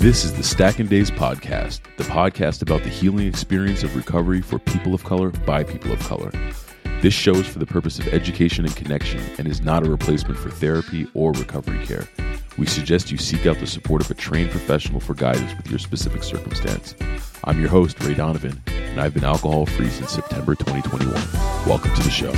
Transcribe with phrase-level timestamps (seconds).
[0.00, 4.58] This is the Stackin' Days Podcast, the podcast about the healing experience of recovery for
[4.58, 6.32] people of color by people of color.
[7.02, 10.38] This show is for the purpose of education and connection and is not a replacement
[10.38, 12.08] for therapy or recovery care.
[12.56, 15.78] We suggest you seek out the support of a trained professional for guidance with your
[15.78, 16.94] specific circumstance.
[17.44, 21.12] I'm your host, Ray Donovan, and I've been alcohol free since September 2021.
[21.68, 22.32] Welcome to the show.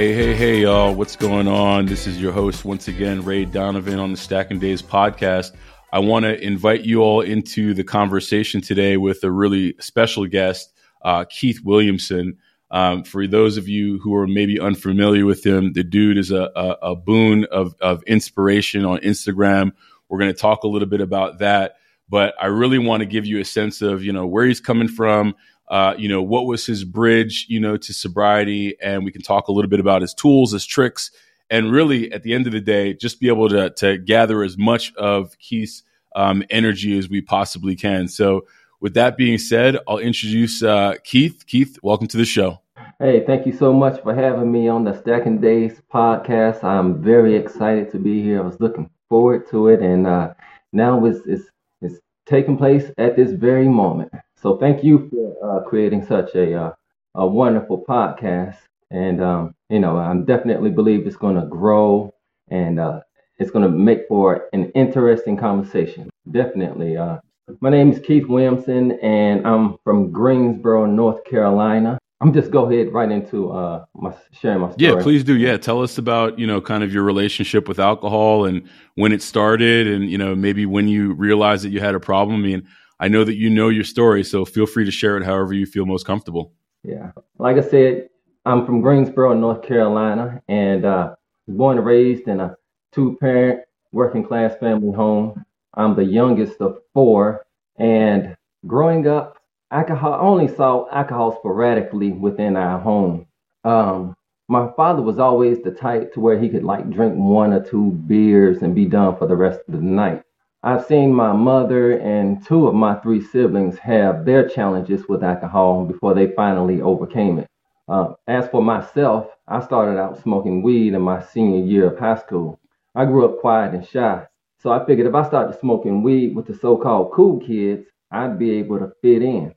[0.00, 0.94] Hey, hey, hey, y'all.
[0.94, 1.84] What's going on?
[1.84, 5.54] This is your host once again, Ray Donovan on the Stackin' Days podcast.
[5.92, 10.72] I want to invite you all into the conversation today with a really special guest,
[11.02, 12.38] uh, Keith Williamson.
[12.70, 16.50] Um, for those of you who are maybe unfamiliar with him, the dude is a,
[16.56, 19.72] a, a boon of, of inspiration on Instagram.
[20.08, 21.74] We're going to talk a little bit about that,
[22.08, 24.88] but I really want to give you a sense of, you know, where he's coming
[24.88, 25.34] from,
[25.70, 29.46] uh, you know, what was his bridge, you know, to sobriety, and we can talk
[29.46, 31.12] a little bit about his tools, his tricks,
[31.48, 34.58] and really, at the end of the day, just be able to to gather as
[34.58, 35.84] much of Keith's
[36.16, 38.08] um, energy as we possibly can.
[38.08, 38.46] So,
[38.80, 41.44] with that being said, I'll introduce uh, Keith.
[41.46, 42.60] Keith, welcome to the show.
[42.98, 46.64] Hey, thank you so much for having me on the Stackin' Days podcast.
[46.64, 48.42] I'm very excited to be here.
[48.42, 50.34] I was looking forward to it, and uh,
[50.72, 51.44] now it's, it's
[51.80, 54.12] it's taking place at this very moment.
[54.40, 56.72] So thank you for uh, creating such a uh,
[57.14, 58.56] a wonderful podcast,
[58.90, 62.14] and um, you know I definitely believe it's going to grow
[62.48, 63.00] and uh,
[63.38, 66.08] it's going to make for an interesting conversation.
[66.30, 66.96] Definitely.
[66.96, 67.18] Uh,
[67.60, 71.98] my name is Keith Williamson, and I'm from Greensboro, North Carolina.
[72.22, 74.90] I'm just go ahead right into uh, my sharing my story.
[74.90, 75.36] Yeah, please do.
[75.36, 79.20] Yeah, tell us about you know kind of your relationship with alcohol and when it
[79.20, 82.36] started, and you know maybe when you realized that you had a problem.
[82.36, 82.68] I mean,
[83.00, 85.64] I know that you know your story, so feel free to share it however you
[85.64, 86.52] feel most comfortable.
[86.84, 88.10] Yeah, like I said,
[88.44, 91.14] I'm from Greensboro, North Carolina, and uh,
[91.48, 92.56] born and raised in a
[92.92, 93.60] two-parent
[93.92, 95.44] working class family home.
[95.74, 97.46] I'm the youngest of four,
[97.78, 99.38] and growing up,
[99.70, 103.26] alcohol only saw alcohol sporadically within our home.
[103.64, 104.14] Um,
[104.48, 107.92] my father was always the type to where he could like drink one or two
[107.92, 110.22] beers and be done for the rest of the night.
[110.62, 115.86] I've seen my mother and two of my three siblings have their challenges with alcohol
[115.86, 117.46] before they finally overcame it.
[117.88, 122.18] Uh, as for myself, I started out smoking weed in my senior year of high
[122.18, 122.60] school.
[122.94, 124.26] I grew up quiet and shy,
[124.58, 128.38] so I figured if I started smoking weed with the so called cool kids, I'd
[128.38, 129.54] be able to fit in.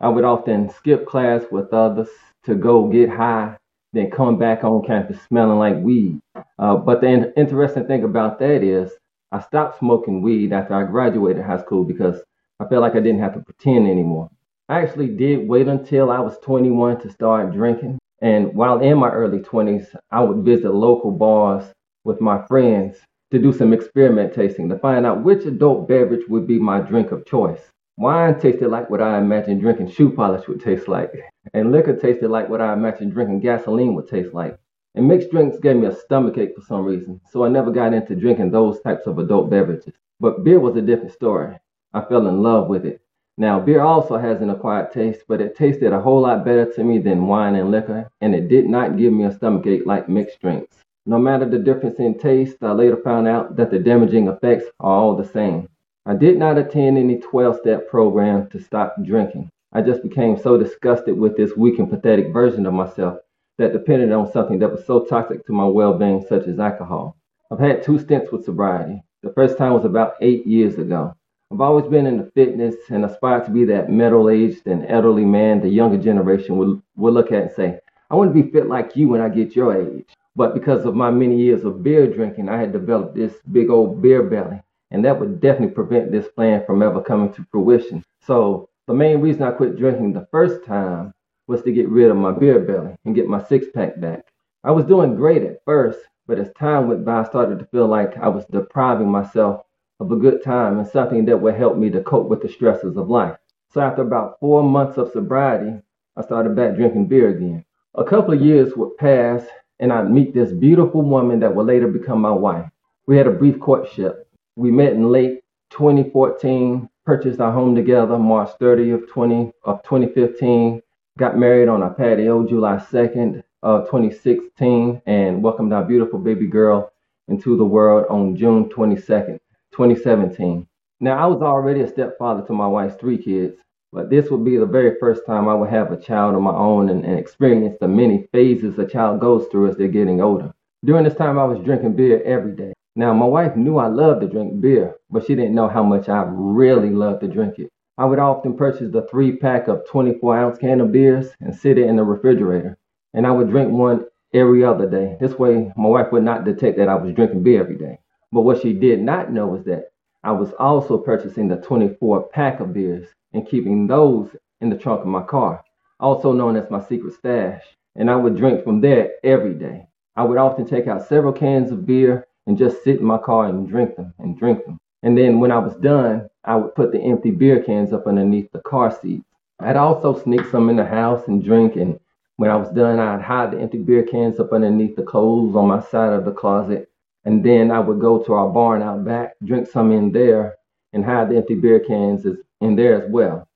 [0.00, 2.08] I would often skip class with others
[2.44, 3.58] to go get high,
[3.92, 6.18] then come back on campus smelling like weed.
[6.58, 8.90] Uh, but the in- interesting thing about that is,
[9.32, 12.20] I stopped smoking weed after I graduated high school because
[12.58, 14.28] I felt like I didn't have to pretend anymore.
[14.68, 17.98] I actually did wait until I was 21 to start drinking.
[18.20, 21.72] And while in my early 20s, I would visit local bars
[22.04, 22.98] with my friends
[23.30, 27.12] to do some experiment tasting to find out which adult beverage would be my drink
[27.12, 27.70] of choice.
[27.96, 31.12] Wine tasted like what I imagined drinking shoe polish would taste like,
[31.54, 34.58] and liquor tasted like what I imagined drinking gasoline would taste like.
[34.96, 37.94] And mixed drinks gave me a stomach ache for some reason, so I never got
[37.94, 39.94] into drinking those types of adult beverages.
[40.18, 41.56] But beer was a different story.
[41.94, 43.00] I fell in love with it.
[43.38, 46.82] Now, beer also has an acquired taste, but it tasted a whole lot better to
[46.82, 50.08] me than wine and liquor, and it did not give me a stomach ache like
[50.08, 50.82] mixed drinks.
[51.06, 54.92] No matter the difference in taste, I later found out that the damaging effects are
[54.92, 55.68] all the same.
[56.04, 59.50] I did not attend any 12 step program to stop drinking.
[59.72, 63.20] I just became so disgusted with this weak and pathetic version of myself
[63.58, 67.16] that depended on something that was so toxic to my well being, such as alcohol.
[67.50, 69.02] I've had two stints with sobriety.
[69.22, 71.14] The first time was about eight years ago.
[71.52, 75.60] I've always been into fitness and aspired to be that middle aged and elderly man
[75.60, 78.94] the younger generation will, will look at and say, I want to be fit like
[78.94, 80.06] you when I get your age.
[80.36, 84.00] But because of my many years of beer drinking, I had developed this big old
[84.00, 84.62] beer belly,
[84.92, 88.04] and that would definitely prevent this plan from ever coming to fruition.
[88.20, 91.12] So, the main reason I quit drinking the first time
[91.50, 94.24] was to get rid of my beer belly and get my six pack back.
[94.62, 95.98] I was doing great at first,
[96.28, 99.62] but as time went by, I started to feel like I was depriving myself
[99.98, 102.96] of a good time and something that would help me to cope with the stresses
[102.96, 103.36] of life.
[103.72, 105.82] So after about four months of sobriety,
[106.16, 107.64] I started back drinking beer again.
[107.96, 109.44] A couple of years would pass,
[109.80, 112.70] and I'd meet this beautiful woman that would later become my wife.
[113.08, 114.28] We had a brief courtship.
[114.54, 120.80] We met in late 2014, purchased our home together March 30th, 20 of 2015,
[121.20, 126.90] Got married on a patio July 2nd of 2016 and welcomed our beautiful baby girl
[127.28, 129.38] into the world on June 22nd,
[129.70, 130.66] 2017.
[130.98, 133.54] Now, I was already a stepfather to my wife's three kids,
[133.92, 136.54] but this would be the very first time I would have a child of my
[136.54, 140.54] own and, and experience the many phases a child goes through as they're getting older.
[140.86, 142.72] During this time, I was drinking beer every day.
[142.96, 146.08] Now, my wife knew I loved to drink beer, but she didn't know how much
[146.08, 147.68] I really loved to drink it.
[148.00, 151.76] I would often purchase the three pack of 24 ounce can of beers and sit
[151.76, 152.78] it in the refrigerator.
[153.12, 155.18] And I would drink one every other day.
[155.20, 157.98] This way, my wife would not detect that I was drinking beer every day.
[158.32, 159.90] But what she did not know was that
[160.24, 165.02] I was also purchasing the 24 pack of beers and keeping those in the trunk
[165.02, 165.62] of my car,
[165.98, 167.62] also known as my secret stash.
[167.96, 169.88] And I would drink from there every day.
[170.16, 173.44] I would often take out several cans of beer and just sit in my car
[173.44, 174.78] and drink them and drink them.
[175.02, 178.50] And then when I was done, I would put the empty beer cans up underneath
[178.52, 179.22] the car seat.
[179.60, 181.76] I'd also sneak some in the house and drink.
[181.76, 182.00] And
[182.36, 185.68] when I was done, I'd hide the empty beer cans up underneath the clothes on
[185.68, 186.90] my side of the closet.
[187.24, 190.56] And then I would go to our barn out back, drink some in there,
[190.92, 192.26] and hide the empty beer cans
[192.60, 193.46] in there as well.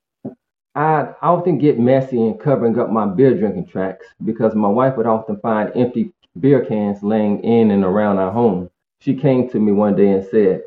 [0.74, 5.06] I'd often get messy in covering up my beer drinking tracks because my wife would
[5.06, 8.68] often find empty beer cans laying in and around our home.
[8.98, 10.64] She came to me one day and said,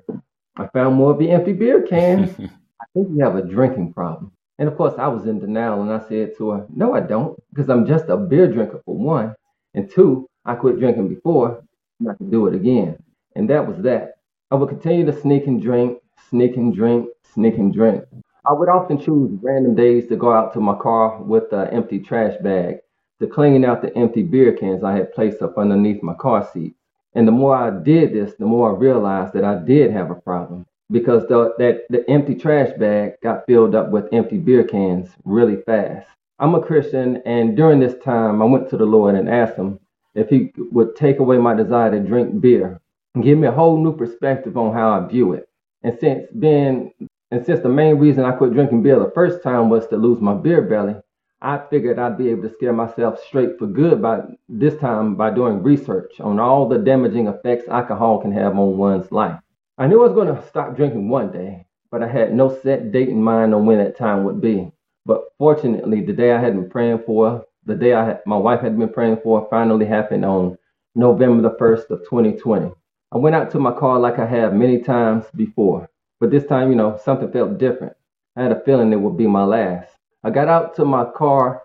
[0.59, 2.31] I found more of the empty beer cans.
[2.81, 4.31] I think you have a drinking problem.
[4.59, 7.37] And of course, I was in denial and I said to her, No, I don't,
[7.53, 9.35] because I'm just a beer drinker for one.
[9.75, 11.63] And two, I quit drinking before,
[11.99, 12.97] and I can do it again.
[13.35, 14.13] And that was that.
[14.49, 15.99] I would continue to sneak and drink,
[16.29, 18.03] sneak and drink, sneak and drink.
[18.49, 21.99] I would often choose random days to go out to my car with an empty
[21.99, 22.77] trash bag
[23.19, 26.76] to clean out the empty beer cans I had placed up underneath my car seat.
[27.17, 30.21] And the more I did this, the more I realized that I did have a
[30.21, 35.09] problem because the, that the empty trash bag got filled up with empty beer cans
[35.25, 36.07] really fast.
[36.37, 39.79] I'm a Christian, and during this time, I went to the Lord and asked Him
[40.13, 42.79] if He would take away my desire to drink beer
[43.15, 45.49] and give me a whole new perspective on how I view it.
[45.81, 46.93] And since being
[47.31, 50.21] and since the main reason I quit drinking beer the first time was to lose
[50.21, 50.93] my beer belly,
[51.41, 55.29] I figured I'd be able to scare myself straight for good by this time by
[55.29, 59.39] doing research on all the damaging effects alcohol can have on one's life.
[59.77, 62.91] I knew I was going to stop drinking one day, but I had no set
[62.91, 64.71] date in mind on when that time would be.
[65.05, 68.61] But fortunately, the day I had been praying for, the day I had, my wife
[68.61, 70.57] had been praying for, finally happened on
[70.95, 72.71] November the 1st of 2020.
[73.11, 75.87] I went out to my car like I have many times before,
[76.19, 77.93] but this time, you know, something felt different.
[78.35, 79.96] I had a feeling it would be my last.
[80.23, 81.63] I got out to my car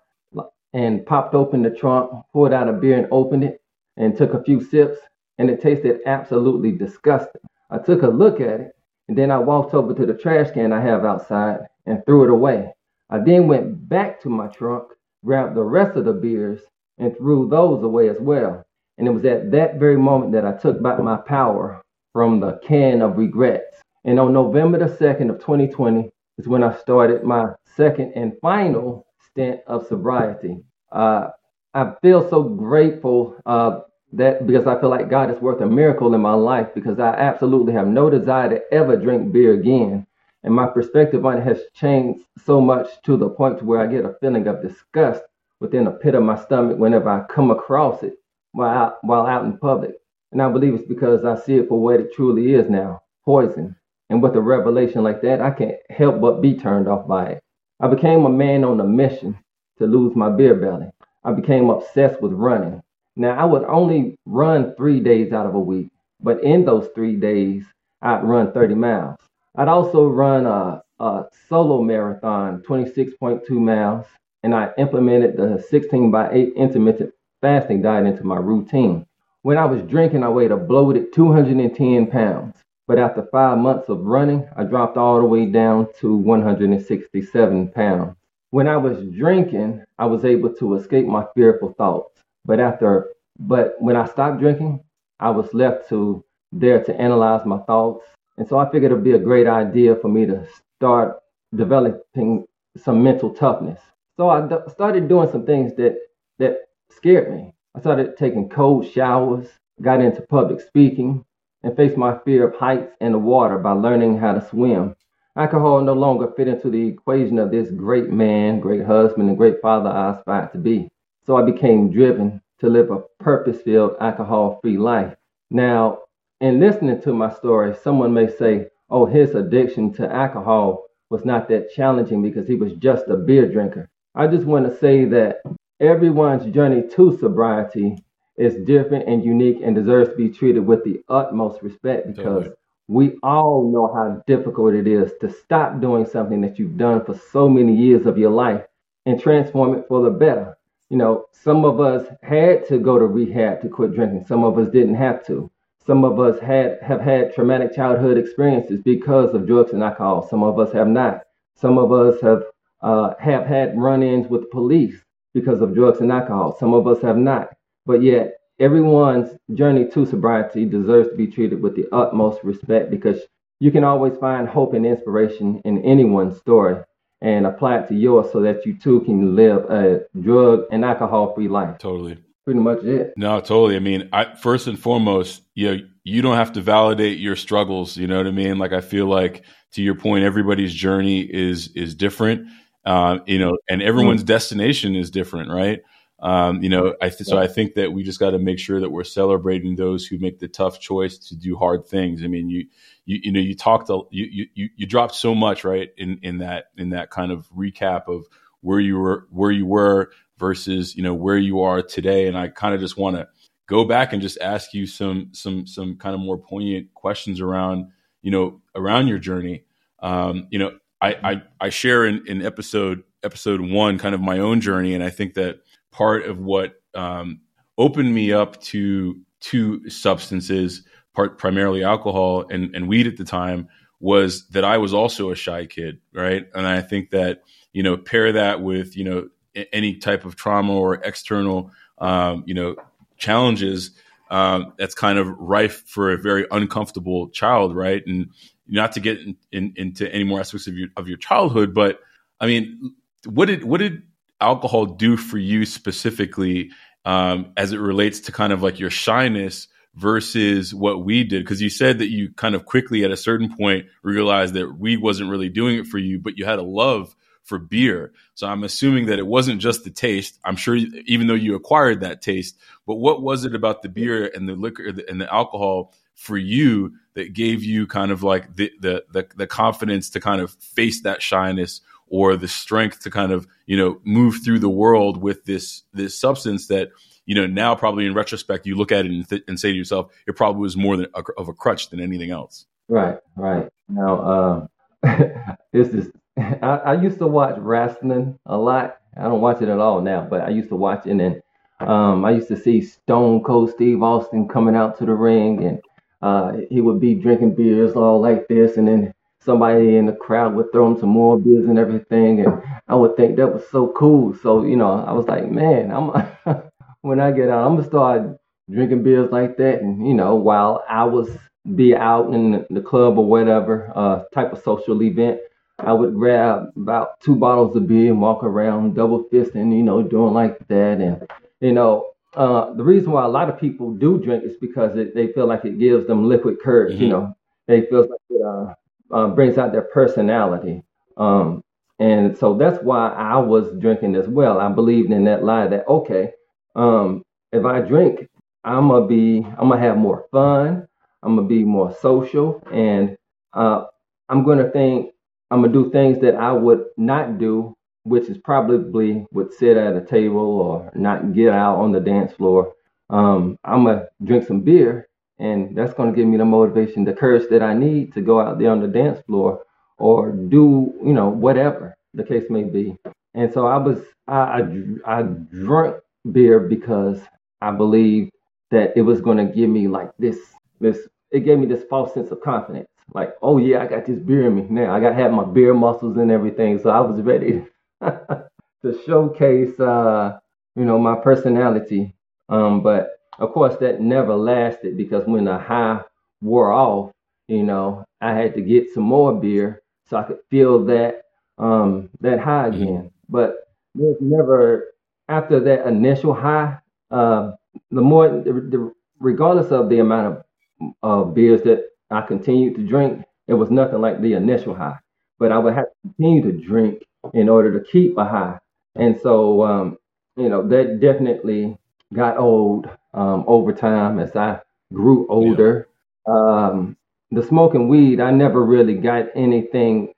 [0.73, 3.61] and popped open the trunk, poured out a beer and opened it,
[3.97, 4.99] and took a few sips,
[5.37, 7.41] and it tasted absolutely disgusting.
[7.69, 8.71] I took a look at it,
[9.07, 12.29] and then I walked over to the trash can I have outside and threw it
[12.29, 12.73] away.
[13.09, 14.85] I then went back to my trunk,
[15.25, 16.61] grabbed the rest of the beers,
[16.97, 18.63] and threw those away as well.
[18.97, 21.81] And it was at that very moment that I took back my power
[22.13, 23.81] from the can of regrets.
[24.05, 29.05] And on November the 2nd of 2020 is when I started my second and final
[29.31, 30.57] stint of sobriety.
[30.91, 31.29] Uh,
[31.73, 33.81] I feel so grateful uh,
[34.13, 37.13] that because I feel like God is worth a miracle in my life because I
[37.13, 40.05] absolutely have no desire to ever drink beer again.
[40.43, 43.87] And my perspective on it has changed so much to the point to where I
[43.87, 45.23] get a feeling of disgust
[45.59, 48.15] within the pit of my stomach whenever I come across it
[48.51, 49.95] while out, while out in public.
[50.31, 53.75] And I believe it's because I see it for what it truly is now poison.
[54.13, 57.43] And with a revelation like that, I can't help but be turned off by it.
[57.79, 59.39] I became a man on a mission
[59.79, 60.91] to lose my beer belly.
[61.23, 62.83] I became obsessed with running.
[63.15, 65.89] Now, I would only run three days out of a week,
[66.21, 67.65] but in those three days,
[68.03, 69.17] I'd run 30 miles.
[69.55, 74.05] I'd also run a, a solo marathon, 26.2 miles,
[74.43, 79.07] and I implemented the 16 by 8 intermittent fasting diet into my routine.
[79.41, 82.62] When I was drinking, I weighed a bloated 210 pounds.
[82.87, 88.15] But after five months of running, I dropped all the way down to 167 pounds.
[88.51, 92.21] When I was drinking, I was able to escape my fearful thoughts.
[92.45, 94.81] But after, but when I stopped drinking,
[95.19, 98.05] I was left to there to analyze my thoughts.
[98.37, 100.45] And so I figured it'd be a great idea for me to
[100.77, 101.19] start
[101.55, 102.45] developing
[102.77, 103.79] some mental toughness.
[104.17, 105.97] So I d- started doing some things that
[106.39, 106.57] that
[106.91, 107.53] scared me.
[107.75, 109.47] I started taking cold showers,
[109.81, 111.25] got into public speaking,
[111.63, 114.95] and faced my fear of heights and the water by learning how to swim.
[115.35, 119.61] Alcohol no longer fit into the equation of this great man, great husband, and great
[119.61, 120.89] father I aspired to be.
[121.25, 125.15] So I became driven to live a purpose filled, alcohol free life.
[125.49, 125.99] Now,
[126.41, 131.47] in listening to my story, someone may say, oh, his addiction to alcohol was not
[131.47, 133.89] that challenging because he was just a beer drinker.
[134.15, 135.37] I just want to say that
[135.79, 137.97] everyone's journey to sobriety
[138.37, 142.55] is different and unique and deserves to be treated with the utmost respect because totally.
[142.87, 147.17] we all know how difficult it is to stop doing something that you've done for
[147.31, 148.63] so many years of your life
[149.05, 150.57] and transform it for the better.
[150.89, 154.25] You know, some of us had to go to rehab to quit drinking.
[154.27, 155.49] Some of us didn't have to.
[155.85, 160.25] Some of us had have had traumatic childhood experiences because of drugs and alcohol.
[160.27, 161.23] Some of us have not.
[161.55, 162.43] Some of us have
[162.81, 164.95] uh, have had run-ins with police
[165.33, 166.55] because of drugs and alcohol.
[166.57, 167.55] Some of us have not.
[167.85, 173.19] But yet, everyone's journey to sobriety deserves to be treated with the utmost respect because
[173.59, 176.81] you can always find hope and inspiration in anyone's story
[177.21, 181.33] and apply it to yours so that you too can live a drug and alcohol
[181.33, 181.77] free life.
[181.77, 182.17] Totally.
[182.43, 183.13] Pretty much it.
[183.15, 183.77] No, totally.
[183.77, 187.95] I mean, I, first and foremost, you know, you don't have to validate your struggles.
[187.95, 188.59] You know what I mean?
[188.59, 192.49] Like, I feel like to your point, everybody's journey is is different.
[192.85, 194.27] Uh, you know, and everyone's mm-hmm.
[194.27, 195.79] destination is different, right?
[196.23, 198.79] Um, you know, I th- so I think that we just got to make sure
[198.79, 202.23] that we're celebrating those who make the tough choice to do hard things.
[202.23, 202.65] I mean, you
[203.05, 206.67] you you know, you talked you you you dropped so much right in in that
[206.77, 208.25] in that kind of recap of
[208.61, 212.47] where you were where you were versus you know where you are today, and I
[212.47, 213.27] kind of just want to
[213.67, 217.87] go back and just ask you some some some kind of more poignant questions around
[218.21, 219.65] you know around your journey.
[219.99, 224.39] Um, you know, I, I I share in in episode episode one kind of my
[224.39, 225.59] own journey, and I think that
[225.93, 227.39] part of what um,
[227.77, 230.83] opened me up to two substances,
[231.13, 233.69] part primarily alcohol and, and weed at the time,
[233.99, 236.45] was that I was also a shy kid, right?
[236.53, 239.29] And I think that you know pair that with you know
[239.71, 242.75] any type of trauma or external um, you know
[243.17, 243.91] challenges
[244.29, 248.03] um, that's kind of rife for a very uncomfortable child, right?
[248.05, 248.31] And
[248.67, 251.99] not to get in, in, into any more aspects of your of your childhood, but
[252.39, 252.95] I mean,
[253.25, 254.03] what did what did
[254.43, 256.71] alcohol do for you specifically
[257.05, 261.43] um, as it relates to kind of like your shyness versus what we did?
[261.43, 264.97] Because you said that you kind of quickly at a certain point realized that weed
[264.97, 268.13] wasn't really doing it for you, but you had a love for beer.
[268.35, 270.39] So I'm assuming that it wasn't just the taste.
[270.45, 272.57] I'm sure, even though you acquired that taste,
[272.87, 276.93] but what was it about the beer and the liquor and the alcohol for you
[277.15, 281.01] that gave you kind of like the the the, the confidence to kind of face
[281.01, 281.81] that shyness
[282.13, 286.17] or the strength to kind of you know move through the world with this this
[286.17, 286.91] substance that
[287.25, 289.77] you know now probably in retrospect you look at it and, th- and say to
[289.77, 292.67] yourself it probably was more than a, of a crutch than anything else.
[292.87, 293.67] Right right.
[293.89, 294.69] Now um,
[295.73, 298.97] this is I, I, used to watch wrestling a lot.
[299.17, 301.19] I don't watch it at all now but i used to watch it.
[301.19, 301.41] And
[301.79, 305.81] um, i used to see stone cold steve austin coming out to the ring and
[306.21, 308.77] uh, he would be drinking beers all like this.
[308.77, 312.61] And then somebody in the crowd would throw him some more beers and everything, and
[312.87, 314.35] I would think that was so cool.
[314.41, 316.61] So you know, I was like, man, I'm
[317.01, 318.37] when I get out, I'm gonna start
[318.71, 321.37] drinking beers like that, and you know, while I was
[321.75, 325.39] be out in the club or whatever uh, type of social event,
[325.79, 330.03] I would grab about two bottles of beer and walk around double fisting, you know,
[330.03, 331.27] doing like that, and
[331.61, 332.09] you know.
[332.35, 335.45] Uh, the reason why a lot of people do drink is because it, they feel
[335.45, 336.93] like it gives them liquid courage.
[336.93, 337.03] Mm-hmm.
[337.03, 338.73] You know, they feel like it uh,
[339.13, 340.83] uh, brings out their personality.
[341.17, 341.63] Um,
[341.99, 344.59] and so that's why I was drinking as well.
[344.59, 346.31] I believed in that lie that okay,
[346.75, 348.27] um, if I drink,
[348.63, 350.87] I'm gonna be, I'm gonna have more fun.
[351.21, 353.15] I'm gonna be more social, and
[353.53, 353.85] uh,
[354.29, 355.11] I'm gonna think
[355.51, 359.95] I'm gonna do things that I would not do, which is probably would sit at
[359.95, 362.73] a table or not get out on the dance floor.
[363.09, 365.07] Um, I'm gonna drink some beer
[365.43, 368.39] and that's going to give me the motivation, the courage that I need to go
[368.39, 369.65] out there on the dance floor
[369.97, 372.95] or do, you know, whatever the case may be.
[373.33, 374.61] And so I was, I,
[375.05, 375.97] I, I drank
[376.31, 377.19] beer because
[377.61, 378.31] I believed
[378.71, 380.39] that it was going to give me like this,
[380.79, 382.87] this, it gave me this false sense of confidence.
[383.13, 384.95] Like, oh yeah, I got this beer in me now.
[384.95, 386.79] I got have my beer muscles and everything.
[386.79, 387.65] So I was ready
[388.01, 390.39] to showcase, uh,
[390.77, 392.15] you know, my personality.
[392.47, 393.09] Um, but
[393.39, 396.01] of course, that never lasted because when the high
[396.41, 397.11] wore off,
[397.47, 401.23] you know, I had to get some more beer so I could feel that
[401.57, 402.83] um, that high mm-hmm.
[402.83, 403.11] again.
[403.29, 403.55] But
[403.95, 404.93] there's never
[405.29, 406.77] after that initial high.
[407.11, 407.51] Uh,
[407.91, 412.87] the more, the, the, regardless of the amount of uh, beers that I continued to
[412.87, 414.97] drink, it was nothing like the initial high.
[415.39, 418.59] But I would have to continue to drink in order to keep a high.
[418.95, 419.97] And so, um,
[420.37, 421.77] you know, that definitely
[422.13, 424.59] got old um, over time as I
[424.93, 425.87] grew older.
[426.27, 426.33] Yeah.
[426.33, 426.97] Um,
[427.31, 430.13] the smoking weed, I never really got anything.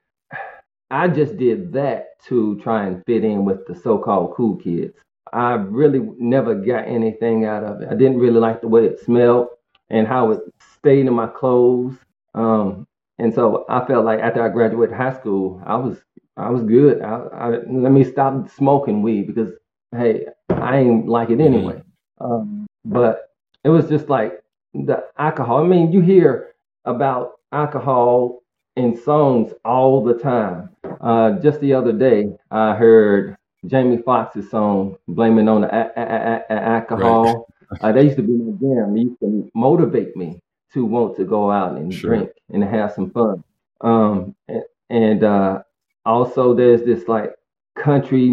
[0.92, 4.98] I just did that to try and fit in with the so called cool kids.
[5.34, 7.90] I really never got anything out of it.
[7.90, 9.48] I didn't really like the way it smelled
[9.90, 10.42] and how it
[10.78, 11.96] stayed in my clothes.
[12.34, 12.88] Um,
[13.18, 15.98] and so I felt like after I graduated high school, I was
[16.38, 17.02] I was good.
[17.02, 19.54] I, I, let me stop smoking weed because
[19.96, 21.82] hey, I ain't like it anyway.
[22.20, 23.32] Um, but
[23.63, 24.42] it was just like
[24.74, 25.63] the alcohol.
[25.63, 26.54] I mean, you hear
[26.86, 28.44] about alcohol
[28.75, 30.70] in songs all the time.
[31.01, 35.92] Uh, just the other day, I heard Jamie Foxx's song "Blame It on the a-
[35.96, 37.82] a- a- Alcohol." Right.
[37.82, 38.96] uh, they used to be my jam.
[38.96, 40.39] It used to motivate me
[40.74, 42.15] to want to go out and sure.
[42.15, 43.44] drink and have some fun.
[43.82, 45.63] Um, and, and uh,
[46.06, 47.34] also, there's this like
[47.75, 48.30] country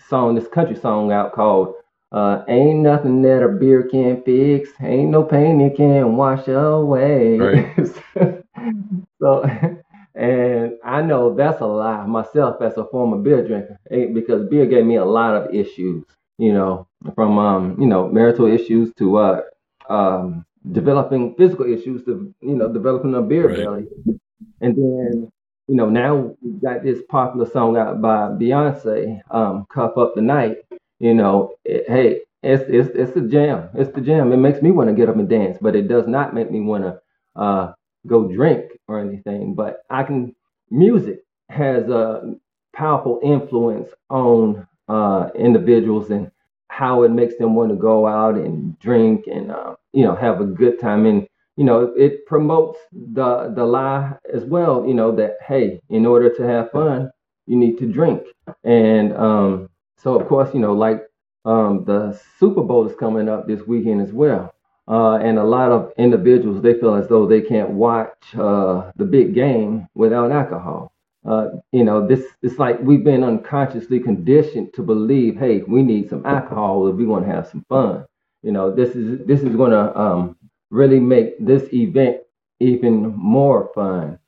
[0.00, 1.74] song, this country song out called
[2.12, 7.38] uh, "Ain't Nothing That a Beer Can't Fix, Ain't No Pain It Can't Wash Away."
[7.38, 7.86] Right.
[9.20, 9.44] so,
[10.14, 14.66] and I know that's a lie myself as a former beer drinker, eh, because beer
[14.66, 16.04] gave me a lot of issues.
[16.38, 19.40] You know, from um, you know, marital issues to uh,
[19.88, 23.56] um, developing physical issues to you know, developing a beer right.
[23.56, 23.86] belly,
[24.60, 25.32] and then
[25.68, 30.22] you know, now we got this popular song out by Beyonce, um, "Cup Up the
[30.22, 30.58] Night."
[30.98, 33.68] You know, it, hey, it's it's it's a jam.
[33.74, 34.32] It's the jam.
[34.32, 36.60] It makes me want to get up and dance, but it does not make me
[36.60, 37.00] want to
[37.40, 37.72] uh,
[38.06, 39.54] go drink or anything.
[39.54, 40.34] But I can.
[40.70, 42.34] Music has a
[42.74, 46.30] powerful influence on uh, individuals and
[46.68, 50.40] how it makes them want to go out and drink and uh, you know have
[50.40, 51.26] a good time and
[51.56, 56.32] you know it promotes the the lie as well you know that hey in order
[56.34, 57.10] to have fun
[57.46, 58.22] you need to drink
[58.64, 61.04] and um so of course you know like
[61.44, 64.54] um the super bowl is coming up this weekend as well
[64.88, 69.04] uh and a lot of individuals they feel as though they can't watch uh the
[69.04, 70.92] big game without alcohol
[71.26, 76.08] uh, you know, this it's like we've been unconsciously conditioned to believe, hey, we need
[76.08, 78.04] some alcohol if we want to have some fun.
[78.42, 80.36] You know, this is this is going to um,
[80.70, 82.18] really make this event
[82.60, 84.18] even more fun.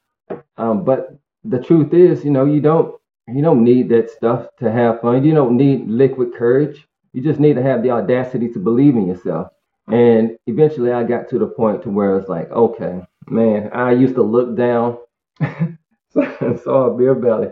[0.57, 2.98] Um, but the truth is, you know, you don't
[3.35, 5.25] you don't need that stuff to have fun.
[5.25, 6.87] You don't need liquid courage.
[7.13, 9.49] You just need to have the audacity to believe in yourself.
[9.89, 14.15] And eventually, I got to the point to where it's like, okay, man, I used
[14.17, 14.99] to look down,
[15.41, 17.49] and saw a beer belly,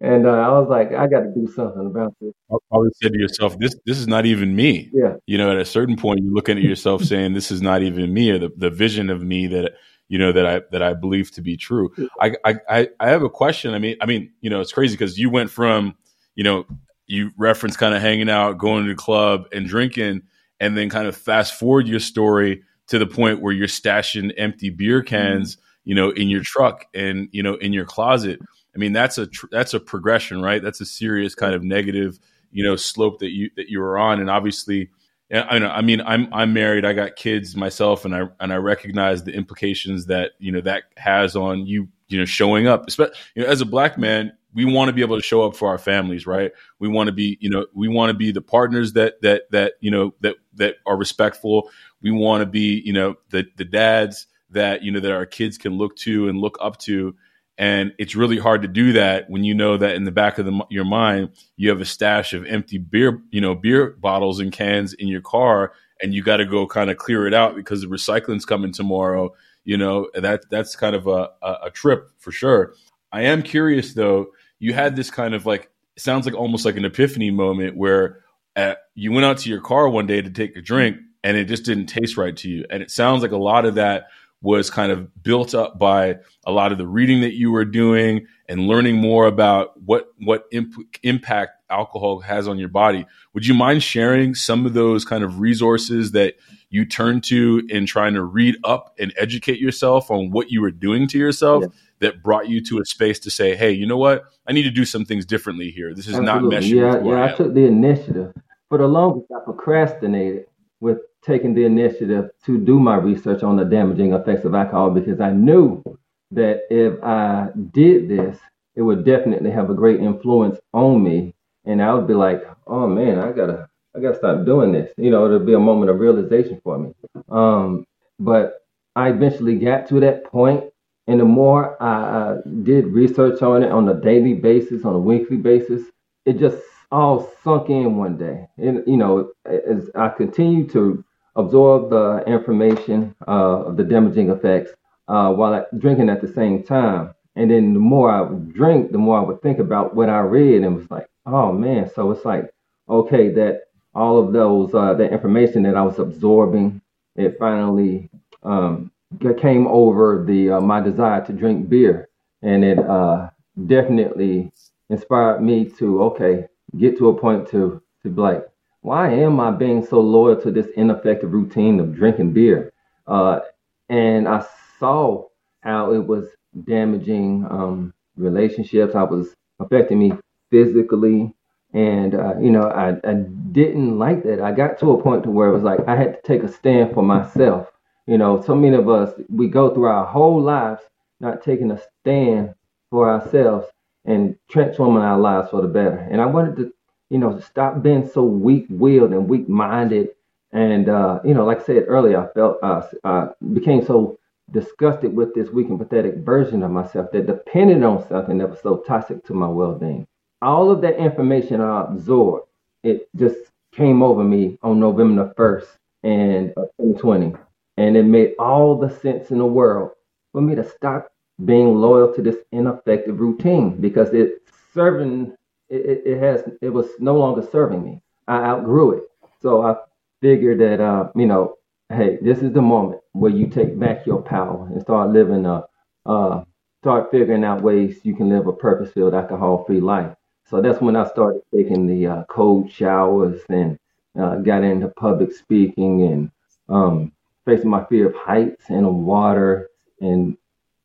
[0.00, 2.32] and uh, I was like, I got to do something about this.
[2.50, 5.14] I probably said to yourself, "This this is not even me." Yeah.
[5.26, 8.12] You know, at a certain point, you're looking at yourself saying, "This is not even
[8.12, 9.72] me," or the, the vision of me that
[10.08, 11.92] you know that I that I believe to be true.
[12.20, 12.34] I
[12.68, 13.74] I I have a question.
[13.74, 15.96] I mean, I mean, you know, it's crazy because you went from
[16.34, 16.66] you know
[17.06, 20.22] you reference kind of hanging out, going to the club, and drinking,
[20.60, 24.70] and then kind of fast forward your story to the point where you're stashing empty
[24.70, 25.62] beer cans, mm-hmm.
[25.84, 28.40] you know, in your truck and you know in your closet
[28.74, 30.62] I mean, that's a tr- that's a progression, right?
[30.62, 32.20] That's a serious kind of negative,
[32.52, 34.90] you know, slope that you that you were on, and obviously,
[35.30, 35.68] I know.
[35.68, 36.86] I mean, I'm I'm married.
[36.86, 40.84] I got kids myself, and I and I recognize the implications that you know that
[40.96, 42.88] has on you, you know, showing up.
[42.88, 45.54] Especially, you know, as a black man, we want to be able to show up
[45.54, 46.52] for our families, right?
[46.78, 49.74] We want to be, you know, we want to be the partners that that that
[49.80, 51.70] you know that that are respectful.
[52.00, 55.58] We want to be, you know, the the dads that you know that our kids
[55.58, 57.14] can look to and look up to
[57.58, 60.46] and it's really hard to do that when you know that in the back of
[60.46, 64.52] the, your mind you have a stash of empty beer, you know, beer bottles and
[64.52, 67.80] cans in your car, and you got to go kind of clear it out because
[67.80, 69.34] the recycling's coming tomorrow.
[69.64, 72.74] You know, that that's kind of a, a, a trip for sure.
[73.12, 74.28] I am curious though.
[74.60, 78.20] You had this kind of like sounds like almost like an epiphany moment where
[78.56, 81.36] at, uh, you went out to your car one day to take a drink and
[81.36, 82.64] it just didn't taste right to you.
[82.70, 84.06] And it sounds like a lot of that
[84.40, 88.26] was kind of built up by a lot of the reading that you were doing
[88.48, 93.04] and learning more about what what imp- impact alcohol has on your body.
[93.34, 96.34] Would you mind sharing some of those kind of resources that
[96.70, 100.70] you turn to in trying to read up and educate yourself on what you were
[100.70, 101.68] doing to yourself yeah.
[102.00, 104.24] that brought you to a space to say, "Hey, you know what?
[104.46, 105.94] I need to do some things differently here.
[105.94, 106.50] This is Absolutely.
[106.50, 107.22] not meshing." Yeah, yeah.
[107.22, 108.32] I, I took the initiative.
[108.68, 110.44] For the longest, I procrastinated
[110.80, 115.20] with taking the initiative to do my research on the damaging effects of alcohol because
[115.20, 115.82] I knew
[116.30, 118.38] that if I did this,
[118.76, 121.34] it would definitely have a great influence on me.
[121.64, 124.92] And I would be like, oh man, I gotta, I gotta stop doing this.
[124.96, 126.92] You know, it'll be a moment of realization for me.
[127.28, 127.84] Um,
[128.20, 128.62] but
[128.94, 130.64] I eventually got to that point,
[131.06, 135.36] and the more I did research on it on a daily basis, on a weekly
[135.36, 135.84] basis,
[136.24, 136.58] it just
[136.90, 138.48] all sunk in one day.
[138.56, 141.04] And you know, as I continue to
[141.36, 144.72] absorb the information uh, of the damaging effects
[145.06, 147.14] uh, while drinking at the same time.
[147.36, 150.18] And then the more I would drink, the more I would think about what I
[150.20, 151.88] read and was like, oh man.
[151.94, 152.50] So it's like,
[152.88, 153.62] okay, that
[153.94, 156.80] all of those, uh, that information that I was absorbing,
[157.14, 158.10] it finally
[158.42, 158.90] um,
[159.38, 162.08] came over the uh, my desire to drink beer,
[162.42, 163.30] and it uh,
[163.66, 164.52] definitely
[164.90, 168.46] inspired me to okay get to a point to to be like,
[168.82, 172.72] why am I being so loyal to this ineffective routine of drinking beer?
[173.06, 173.40] Uh,
[173.88, 174.44] and I
[174.78, 175.26] saw
[175.60, 176.26] how it was
[176.64, 178.94] damaging um, relationships.
[178.94, 180.12] I was affecting me
[180.50, 181.34] physically,
[181.74, 183.14] and uh, you know I, I
[183.52, 184.40] didn't like that.
[184.40, 186.52] I got to a point to where it was like I had to take a
[186.52, 187.68] stand for myself.
[188.06, 190.82] You know, so many of us we go through our whole lives
[191.20, 192.54] not taking a stand
[192.90, 193.66] for ourselves
[194.08, 195.98] and transforming our lives for the better.
[196.10, 196.72] And I wanted to,
[197.10, 200.08] you know, stop being so weak-willed and weak-minded.
[200.52, 204.18] And uh, you know, like I said earlier, I felt uh, uh, became so
[204.50, 208.60] disgusted with this weak and pathetic version of myself that depended on something that was
[208.62, 210.06] so toxic to my well-being.
[210.40, 212.48] All of that information I absorbed,
[212.82, 213.36] it just
[213.72, 215.66] came over me on November the 1st
[216.02, 217.34] and 2020.
[217.76, 219.90] And it made all the sense in the world
[220.32, 221.12] for me to stop
[221.44, 224.42] being loyal to this ineffective routine because it
[224.74, 225.34] serving
[225.68, 228.00] it, it has it was no longer serving me.
[228.26, 229.04] I outgrew it.
[229.40, 229.76] So I
[230.20, 231.58] figured that uh, you know
[231.90, 235.64] hey, this is the moment where you take back your power and start living a,
[236.06, 236.44] uh,
[236.82, 240.14] start figuring out ways you can live a purpose-filled, alcohol-free life.
[240.44, 243.78] So that's when I started taking the uh, cold showers and
[244.18, 246.30] uh, got into public speaking and
[246.68, 247.12] um,
[247.44, 249.68] facing my fear of heights and water.
[250.00, 250.36] And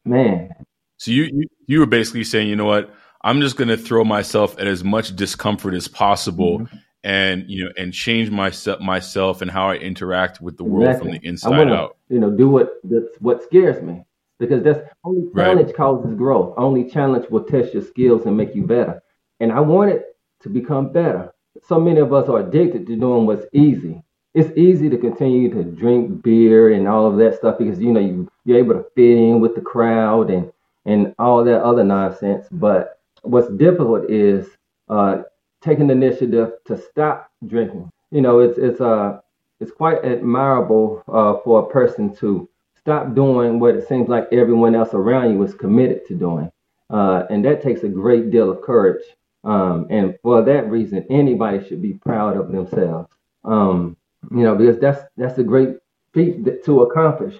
[0.05, 0.49] man,
[0.97, 2.93] so you, you you were basically saying, you know what?
[3.23, 7.65] I'm just going to throw myself at as much discomfort as possible, mm-hmm and you
[7.65, 11.11] know and change myself myself and how I interact with the world exactly.
[11.11, 11.97] from the inside wanna, out.
[12.09, 14.05] You know, do what that's what scares me
[14.39, 15.75] because that's only challenge right.
[15.75, 16.53] causes growth.
[16.57, 19.01] Only challenge will test your skills and make you better.
[19.39, 20.03] And I want it
[20.41, 21.33] to become better.
[21.63, 24.01] So many of us are addicted to doing what's easy.
[24.33, 27.99] It's easy to continue to drink beer and all of that stuff because you know
[27.99, 30.51] you, you're able to fit in with the crowd and
[30.85, 32.47] and all that other nonsense.
[32.51, 34.47] But what's difficult is
[34.89, 35.23] uh,
[35.61, 37.89] taking the initiative to stop drinking.
[38.11, 39.19] You know, it's it's uh
[39.59, 44.75] it's quite admirable uh, for a person to stop doing what it seems like everyone
[44.75, 46.51] else around you is committed to doing,
[46.89, 49.03] uh, and that takes a great deal of courage.
[49.45, 53.09] Um, and for that reason, anybody should be proud of themselves.
[53.43, 53.97] Um,
[54.31, 55.77] you know, because that's that's a great
[56.13, 57.35] feat to accomplish.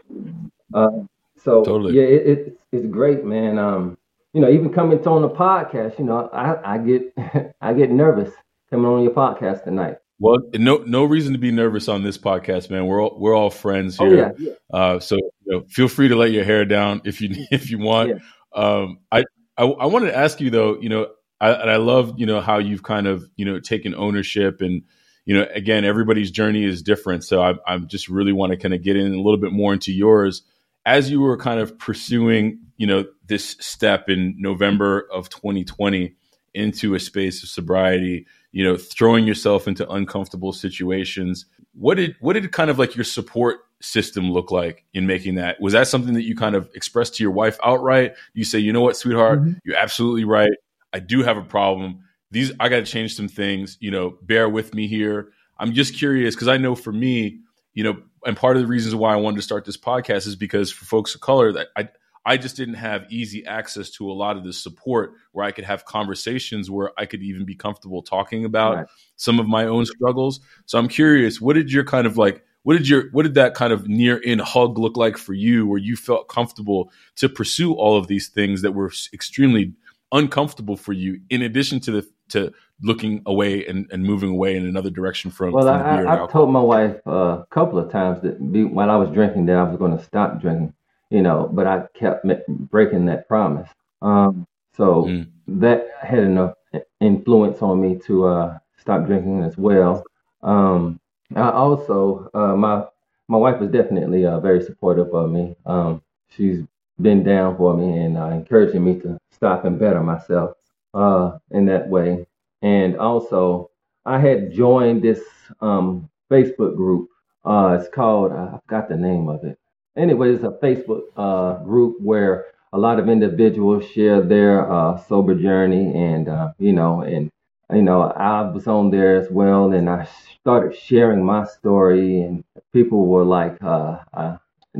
[0.73, 0.89] Uh,
[1.37, 1.95] so totally.
[1.95, 3.59] yeah, it, it, it's great, man.
[3.59, 3.97] Um,
[4.33, 7.13] you know, even coming to on the podcast, you know, I, I get
[7.61, 8.33] I get nervous
[8.69, 9.97] coming on your podcast tonight.
[10.19, 12.85] Well, no no reason to be nervous on this podcast, man.
[12.85, 14.33] We're all, we're all friends oh, here.
[14.33, 14.77] Oh, yeah, yeah.
[14.79, 17.79] Uh, so you know, feel free to let your hair down if you if you
[17.79, 18.09] want.
[18.09, 18.15] Yeah.
[18.53, 19.25] Um, I,
[19.57, 21.07] I I wanted to ask you though, you know,
[21.41, 24.83] I, and I love you know how you've kind of you know taken ownership and
[25.25, 27.23] you know again everybody's journey is different.
[27.23, 29.73] So I I just really want to kind of get in a little bit more
[29.73, 30.43] into yours
[30.85, 36.15] as you were kind of pursuing you know this step in November of 2020
[36.53, 41.45] into a space of sobriety, you know, throwing yourself into uncomfortable situations.
[41.73, 45.59] What did what did kind of like your support system look like in making that?
[45.59, 48.13] Was that something that you kind of expressed to your wife outright?
[48.33, 49.53] You say, you know what, sweetheart, mm-hmm.
[49.65, 50.51] you're absolutely right.
[50.93, 52.03] I do have a problem.
[52.33, 53.77] These I got to change some things.
[53.79, 55.29] You know, bear with me here.
[55.57, 57.39] I'm just curious because I know for me,
[57.73, 60.35] you know, and part of the reasons why I wanted to start this podcast is
[60.35, 61.89] because for folks of color that I
[62.25, 65.65] I just didn't have easy access to a lot of the support where I could
[65.65, 68.87] have conversations where I could even be comfortable talking about right.
[69.17, 70.39] some of my own struggles.
[70.65, 73.53] So I'm curious, what did your kind of like what did your what did that
[73.53, 77.73] kind of near in hug look like for you where you felt comfortable to pursue
[77.73, 79.73] all of these things that were extremely
[80.11, 84.65] uncomfortable for you in addition to the to looking away and, and moving away in
[84.65, 88.21] another direction from well from I, I told my wife uh, a couple of times
[88.23, 90.73] that be, while i was drinking that i was going to stop drinking
[91.13, 93.69] you know, but I kept breaking that promise.
[94.01, 95.29] Um, so mm.
[95.47, 96.55] that had enough
[96.99, 100.03] influence on me to uh, stop drinking as well.
[100.41, 100.99] Um,
[101.35, 102.85] I also, uh, my
[103.27, 105.55] my wife was definitely uh, very supportive of me.
[105.67, 106.01] Um,
[106.35, 106.63] she's
[106.99, 110.57] been down for me and uh, encouraging me to stop and better myself
[110.93, 112.27] uh, in that way.
[112.61, 113.71] And also,
[114.05, 115.21] I had joined this
[115.61, 117.09] um, Facebook group.
[117.45, 119.57] Uh, it's called I forgot the name of it
[119.97, 125.35] anyway, it's a Facebook uh, group where a lot of individuals share their uh, sober
[125.35, 127.31] journey, and uh, you know, and
[127.73, 130.07] you know, I was on there as well, and I
[130.41, 134.37] started sharing my story, and people were like, uh, I,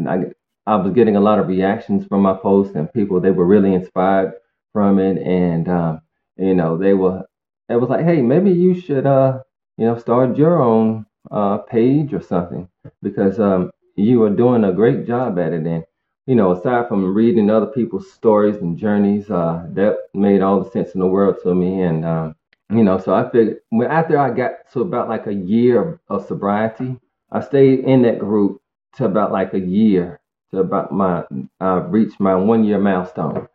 [0.08, 0.26] I,
[0.68, 3.76] I was getting a lot of reactions from my posts, and people they were really
[3.76, 4.34] inspired
[4.74, 6.03] from it, and um,
[6.38, 7.24] you know, they were,
[7.70, 9.40] it was like, hey, maybe you should, uh,
[9.78, 12.68] you know, start your own uh, page or something,
[13.02, 15.66] because um, you are doing a great job at it.
[15.66, 15.84] And
[16.26, 20.70] you know, aside from reading other people's stories and journeys, uh, that made all the
[20.72, 21.82] sense in the world to me.
[21.82, 22.36] And, um,
[22.70, 26.26] you know, so I figured when after I got to about like a year of,
[26.26, 26.98] sobriety,
[27.32, 28.62] I stayed in that group
[28.96, 31.26] to about like a year to about my,
[31.60, 33.48] I reached my one year milestone.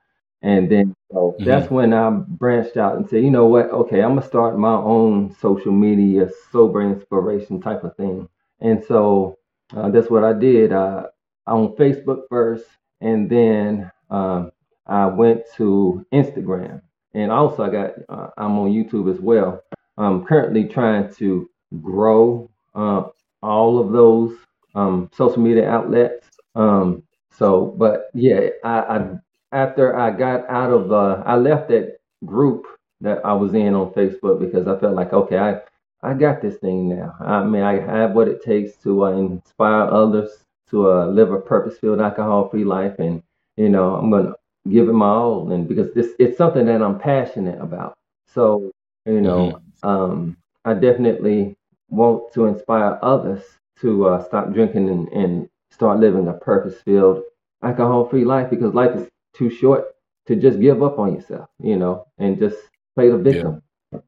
[0.43, 1.44] And then so mm-hmm.
[1.44, 3.71] that's when I branched out and said, you know what?
[3.71, 8.29] Okay, I'm gonna start my own social media sober inspiration type of thing.
[8.61, 9.38] And so
[9.75, 10.73] uh, that's what I did.
[10.73, 11.07] Uh,
[11.47, 12.66] on Facebook first,
[13.01, 14.51] and then um,
[14.87, 16.83] I went to Instagram,
[17.14, 19.62] and also I got uh, I'm on YouTube as well.
[19.97, 21.49] I'm currently trying to
[21.81, 23.05] grow uh,
[23.42, 24.37] all of those
[24.75, 26.29] um, social media outlets.
[26.55, 29.18] Um, so, but yeah, I, I
[29.53, 32.67] after I got out of uh, I left that group
[33.01, 35.61] that I was in on Facebook because I felt like okay, I
[36.03, 37.15] I got this thing now.
[37.21, 40.31] I mean, I have what it takes to uh, inspire others
[40.71, 43.23] to uh, live a purpose-filled, alcohol-free life, and
[43.57, 44.35] you know, I'm gonna
[44.71, 47.95] give it my all, and because this it's something that I'm passionate about.
[48.27, 48.71] So,
[49.07, 49.89] you know, mm-hmm.
[49.89, 51.57] um, I definitely
[51.89, 53.43] want to inspire others
[53.81, 57.23] to uh, stop drinking and, and start living a purpose-filled,
[57.63, 59.85] alcohol-free life because life is too short
[60.27, 62.57] to just give up on yourself, you know, and just
[62.94, 63.62] play the victim.
[63.92, 64.01] Yeah.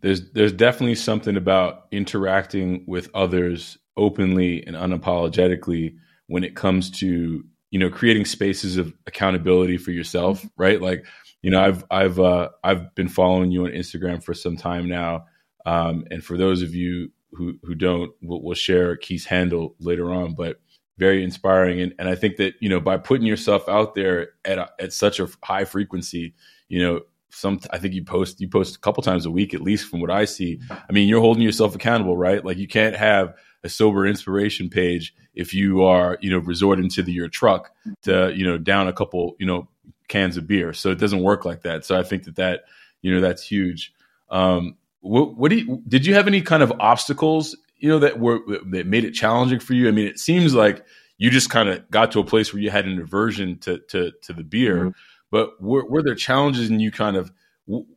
[0.00, 5.96] There's there's definitely something about interacting with others openly and unapologetically
[6.26, 11.04] when it comes to you know creating spaces of accountability for yourself right like
[11.42, 15.24] you know i've i've uh, i've been following you on instagram for some time now
[15.66, 20.12] um, and for those of you who who don't we'll, we'll share keith's handle later
[20.12, 20.60] on but
[20.96, 21.80] very inspiring.
[21.80, 24.92] And, and i think that you know by putting yourself out there at a, at
[24.92, 26.34] such a high frequency
[26.68, 29.60] you know some i think you post you post a couple times a week at
[29.60, 30.60] least from what i see.
[30.70, 32.44] I mean you're holding yourself accountable right?
[32.44, 37.02] Like you can't have a sober inspiration page if you are you know resorting to
[37.02, 39.68] the, your truck to you know down a couple you know
[40.06, 40.72] cans of beer.
[40.72, 41.84] So it doesn't work like that.
[41.84, 42.64] So i think that that
[43.02, 43.92] you know that's huge.
[44.30, 48.18] Um what, what do you did you have any kind of obstacles you know that
[48.18, 50.86] were that made it challenging for you i mean it seems like
[51.18, 54.10] you just kind of got to a place where you had an aversion to to
[54.22, 54.88] to the beer mm-hmm.
[55.30, 57.30] but were, were there challenges in you kind of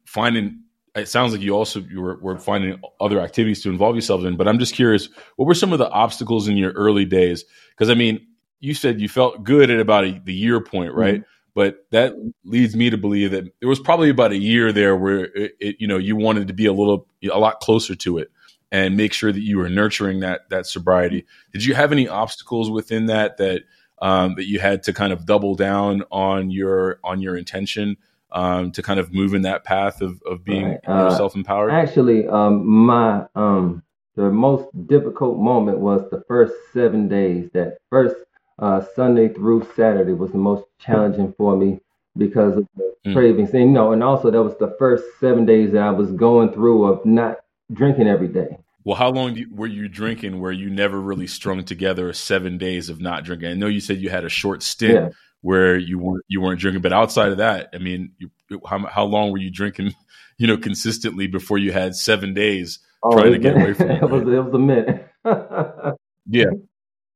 [0.05, 0.59] finding
[0.93, 4.35] it sounds like you also you were, were, finding other activities to involve yourself in.
[4.35, 7.45] But I'm just curious, what were some of the obstacles in your early days?
[7.69, 8.25] Because I mean,
[8.61, 11.19] you said you felt good at about a, the year point, right?
[11.19, 11.29] Mm-hmm.
[11.53, 12.13] But that
[12.45, 15.75] leads me to believe that there was probably about a year there where it, it,
[15.79, 18.31] you know you wanted to be a little a lot closer to it
[18.71, 21.25] and make sure that you were nurturing that that sobriety.
[21.53, 23.63] Did you have any obstacles within that that
[24.01, 27.97] um, that you had to kind of double down on your on your intention?
[28.31, 31.71] um, to kind of move in that path of, of being uh, self empowered?
[31.71, 33.83] Actually, um, my um,
[34.15, 37.49] the most difficult moment was the first seven days.
[37.53, 38.15] That first
[38.59, 41.79] uh, Sunday through Saturday was the most challenging for me
[42.17, 43.13] because of the mm.
[43.13, 43.51] cravings.
[43.51, 46.51] And you know, and also that was the first seven days that I was going
[46.51, 47.37] through of not
[47.71, 48.57] drinking every day.
[48.83, 52.89] Well, how long you, were you drinking where you never really strung together seven days
[52.89, 53.49] of not drinking?
[53.49, 55.09] I know you said you had a short stint yeah
[55.41, 56.81] where you weren't you weren't drinking.
[56.81, 58.29] But outside of that, I mean, you,
[58.65, 59.93] how how long were you drinking?
[60.39, 64.03] You know, consistently before you had seven days oh, trying to get away from it.
[64.03, 65.09] it was it was a minute.
[66.27, 66.45] yeah,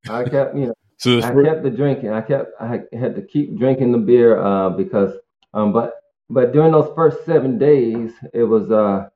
[0.09, 0.73] I kept you know.
[0.97, 2.09] So I first- kept the drinking.
[2.09, 5.13] I kept I had to keep drinking the beer uh, because
[5.53, 5.97] um but
[6.31, 9.07] but during those first seven days it was uh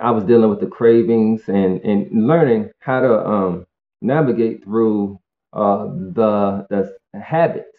[0.00, 3.66] I was dealing with the cravings and and learning how to um
[4.00, 5.20] navigate through
[5.52, 7.70] uh the the habits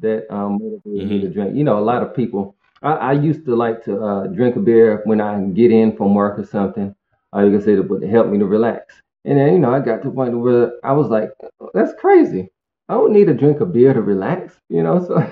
[0.00, 1.08] that um, motivated mm-hmm.
[1.08, 1.56] me to drink.
[1.56, 2.56] You know, a lot of people.
[2.82, 6.14] I, I used to like to uh, drink a beer when I get in from
[6.14, 6.94] work or something.
[7.34, 8.94] Uh, you can say that would help me to relax.
[9.24, 11.30] And then you know, I got to the point where I was like,
[11.74, 12.50] "That's crazy.
[12.88, 15.26] I don't need to drink a beer to relax." You know, so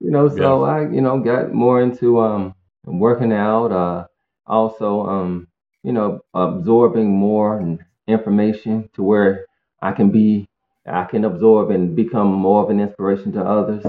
[0.00, 0.72] you know, so yeah.
[0.72, 2.54] I you know got more into um
[2.84, 3.72] working out.
[3.72, 4.06] Uh,
[4.46, 5.48] also um
[5.82, 9.46] you know absorbing more information to where
[9.82, 10.48] I can be
[10.86, 13.86] I can absorb and become more of an inspiration to others.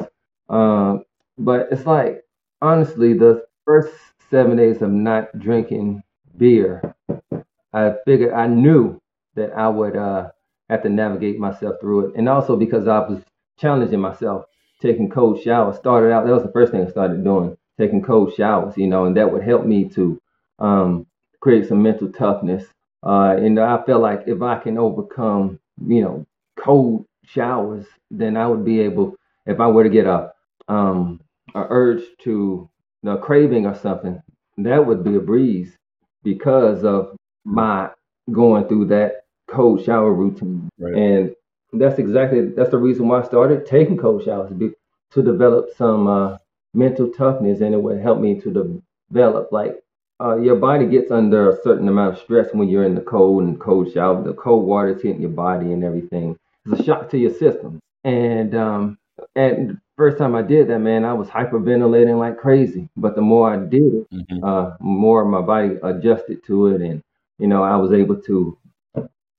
[0.50, 1.00] Uh,
[1.38, 2.24] but it's like,
[2.62, 3.94] honestly, the first
[4.30, 6.04] seven days of not drinking
[6.38, 6.96] beer,
[7.74, 9.02] I figured I knew
[9.36, 10.30] that I would uh,
[10.70, 12.16] have to navigate myself through it.
[12.16, 13.22] And also because I was
[13.58, 14.46] challenging myself,
[14.82, 15.78] taking cold showers.
[15.78, 19.06] Started out, that was the first thing I started doing, taking cold showers, you know,
[19.06, 20.22] and that would help me to
[20.60, 21.06] um,
[21.42, 22.66] create some mental toughness.
[23.04, 26.26] Uh, and I felt like if I can overcome, you know,
[26.58, 29.16] cold showers, then I would be able,
[29.46, 30.32] if I were to get a
[30.68, 31.22] um
[31.54, 32.68] a urge to
[33.06, 34.22] a craving or something,
[34.58, 35.78] that would be a breeze
[36.24, 37.90] because of my
[38.32, 40.70] going through that cold shower routine.
[40.80, 40.96] Right.
[40.96, 41.36] And
[41.74, 44.52] that's exactly that's the reason why I started taking cold showers
[45.12, 46.38] to develop some uh,
[46.74, 49.76] mental toughness, and it would help me to develop like
[50.22, 53.44] uh, your body gets under a certain amount of stress when you're in the cold
[53.44, 54.24] and cold shower.
[54.24, 56.38] The cold water is hitting your body and everything.
[56.66, 57.80] It's a shock to your system.
[58.04, 58.98] And um,
[59.36, 62.90] and first time I did that, man, I was hyperventilating like crazy.
[62.96, 64.44] But the more I did it, mm-hmm.
[64.44, 67.02] uh, more my body adjusted to it, and
[67.40, 68.58] you know, I was able to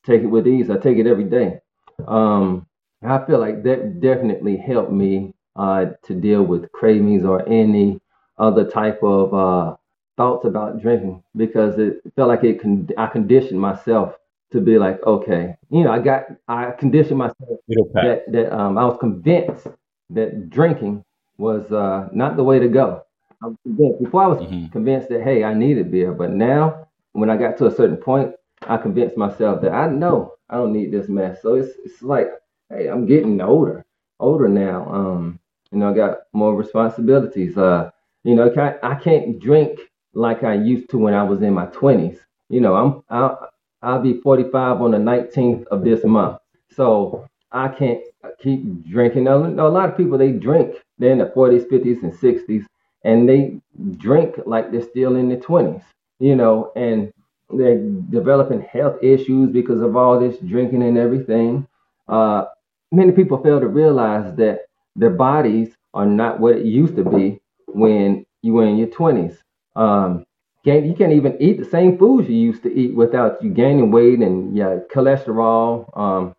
[0.04, 0.70] take it with ease.
[0.70, 1.60] I take it every day.
[2.06, 2.66] Um,
[3.02, 8.00] I feel like that definitely helped me uh, to deal with cravings or any
[8.38, 9.76] other type of uh,
[10.16, 14.14] thoughts about drinking because it felt like it con- I conditioned myself
[14.52, 18.85] to be like, okay, you know, I got I conditioned myself that that um, I
[18.85, 19.66] was convinced
[20.11, 21.05] that drinking
[21.38, 23.02] was uh, not the way to go.
[23.42, 24.68] I was convinced before I was mm-hmm.
[24.68, 28.35] convinced that hey, I needed beer, but now when I got to a certain point,
[28.62, 31.42] I convinced myself that I know I don't need this mess.
[31.42, 32.29] So it's it's like,
[32.70, 33.85] hey, I'm getting older,
[34.20, 34.88] older now.
[34.90, 35.40] Um,
[35.72, 37.57] you know, I got more responsibilities.
[37.59, 37.90] Uh,
[38.24, 39.81] you know, can I can't drink
[40.16, 42.18] like I used to when I was in my 20s.
[42.48, 43.50] You know, I'm I'll,
[43.83, 46.38] I'll be 45 on the 19th of this month.
[46.70, 48.00] So I can't
[48.40, 49.24] keep drinking.
[49.24, 50.76] Now, a lot of people they drink.
[50.98, 52.64] They're in the 40s, 50s, and 60s,
[53.05, 53.61] and they
[53.98, 55.83] drink like they're still in their 20s.
[56.18, 57.12] You know, and
[57.50, 57.79] they're
[58.11, 61.66] developing health issues because of all this drinking and everything.
[62.09, 62.46] Uh,
[62.90, 64.61] many people fail to realize that
[64.96, 69.37] their bodies are not what it used to be when you were in your 20s.
[69.76, 70.24] Um,
[70.64, 74.18] you can't even eat the same foods you used to eat without you gaining weight
[74.18, 76.34] and yeah, cholesterol um,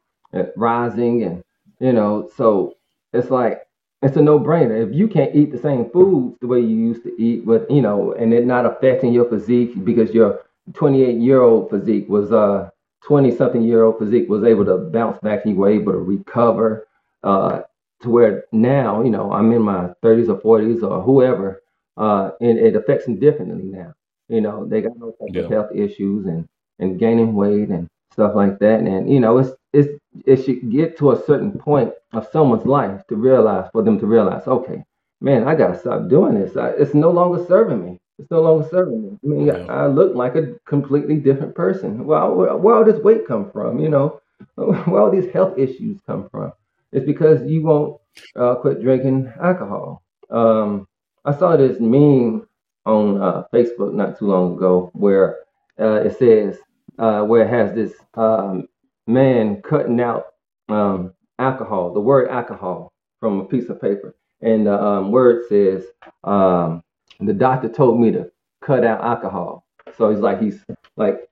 [0.57, 1.43] rising, and
[1.79, 2.75] you know, so
[3.13, 3.61] it's like
[4.01, 4.85] it's a no-brainer.
[4.85, 7.81] If you can't eat the same foods the way you used to eat, with you
[7.81, 12.69] know, and it not affecting your physique because your 28-year-old physique was uh
[13.07, 16.87] 20-something year old physique was able to bounce back and you were able to recover
[17.23, 17.61] uh,
[18.01, 21.61] to where now, you know, I'm in my 30s or 40s or whoever,
[21.97, 23.93] uh, and it affects them differently now.
[24.29, 25.43] You know, they got no type yeah.
[25.43, 26.47] of health issues and
[26.79, 28.81] and gaining weight and stuff like that.
[28.81, 29.89] And you know, it's it's
[30.25, 34.05] it should get to a certain point of someone's life to realize for them to
[34.05, 34.83] realize, okay,
[35.21, 36.55] man, I gotta stop doing this.
[36.57, 37.99] I, it's no longer serving me.
[38.19, 39.19] It's no longer serving me.
[39.23, 39.65] I mean, yeah.
[39.69, 42.05] I, I, look like a completely different person.
[42.05, 43.79] Well, where, where all this weight come from?
[43.79, 44.21] You know,
[44.55, 46.51] where all these health issues come from?
[46.91, 48.01] It's because you won't
[48.35, 50.01] uh, quit drinking alcohol.
[50.29, 50.87] Um,
[51.27, 52.47] I saw this meme
[52.85, 55.39] on uh, Facebook not too long ago where
[55.77, 56.57] uh, it says
[56.99, 58.69] uh, where it has this um,
[59.07, 60.27] man cutting out
[60.69, 65.83] um, alcohol, the word alcohol from a piece of paper, and the um, word says
[66.23, 66.81] um,
[67.19, 69.65] the doctor told me to cut out alcohol.
[69.97, 70.63] So he's like he's
[70.95, 71.29] like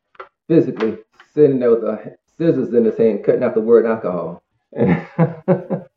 [0.49, 0.97] physically
[1.33, 4.43] sitting there with the scissors in his hand, cutting out the word alcohol.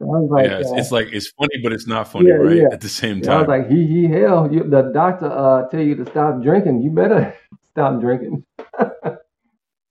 [0.00, 2.56] like, yeah, it's, uh, it's, like it's funny, but it's not funny, yeah, right?
[2.56, 2.68] Yeah.
[2.72, 5.80] At the same time, I was like, he he hell, you, the doctor uh tell
[5.80, 7.34] you to stop drinking, you better
[7.72, 8.44] stop drinking.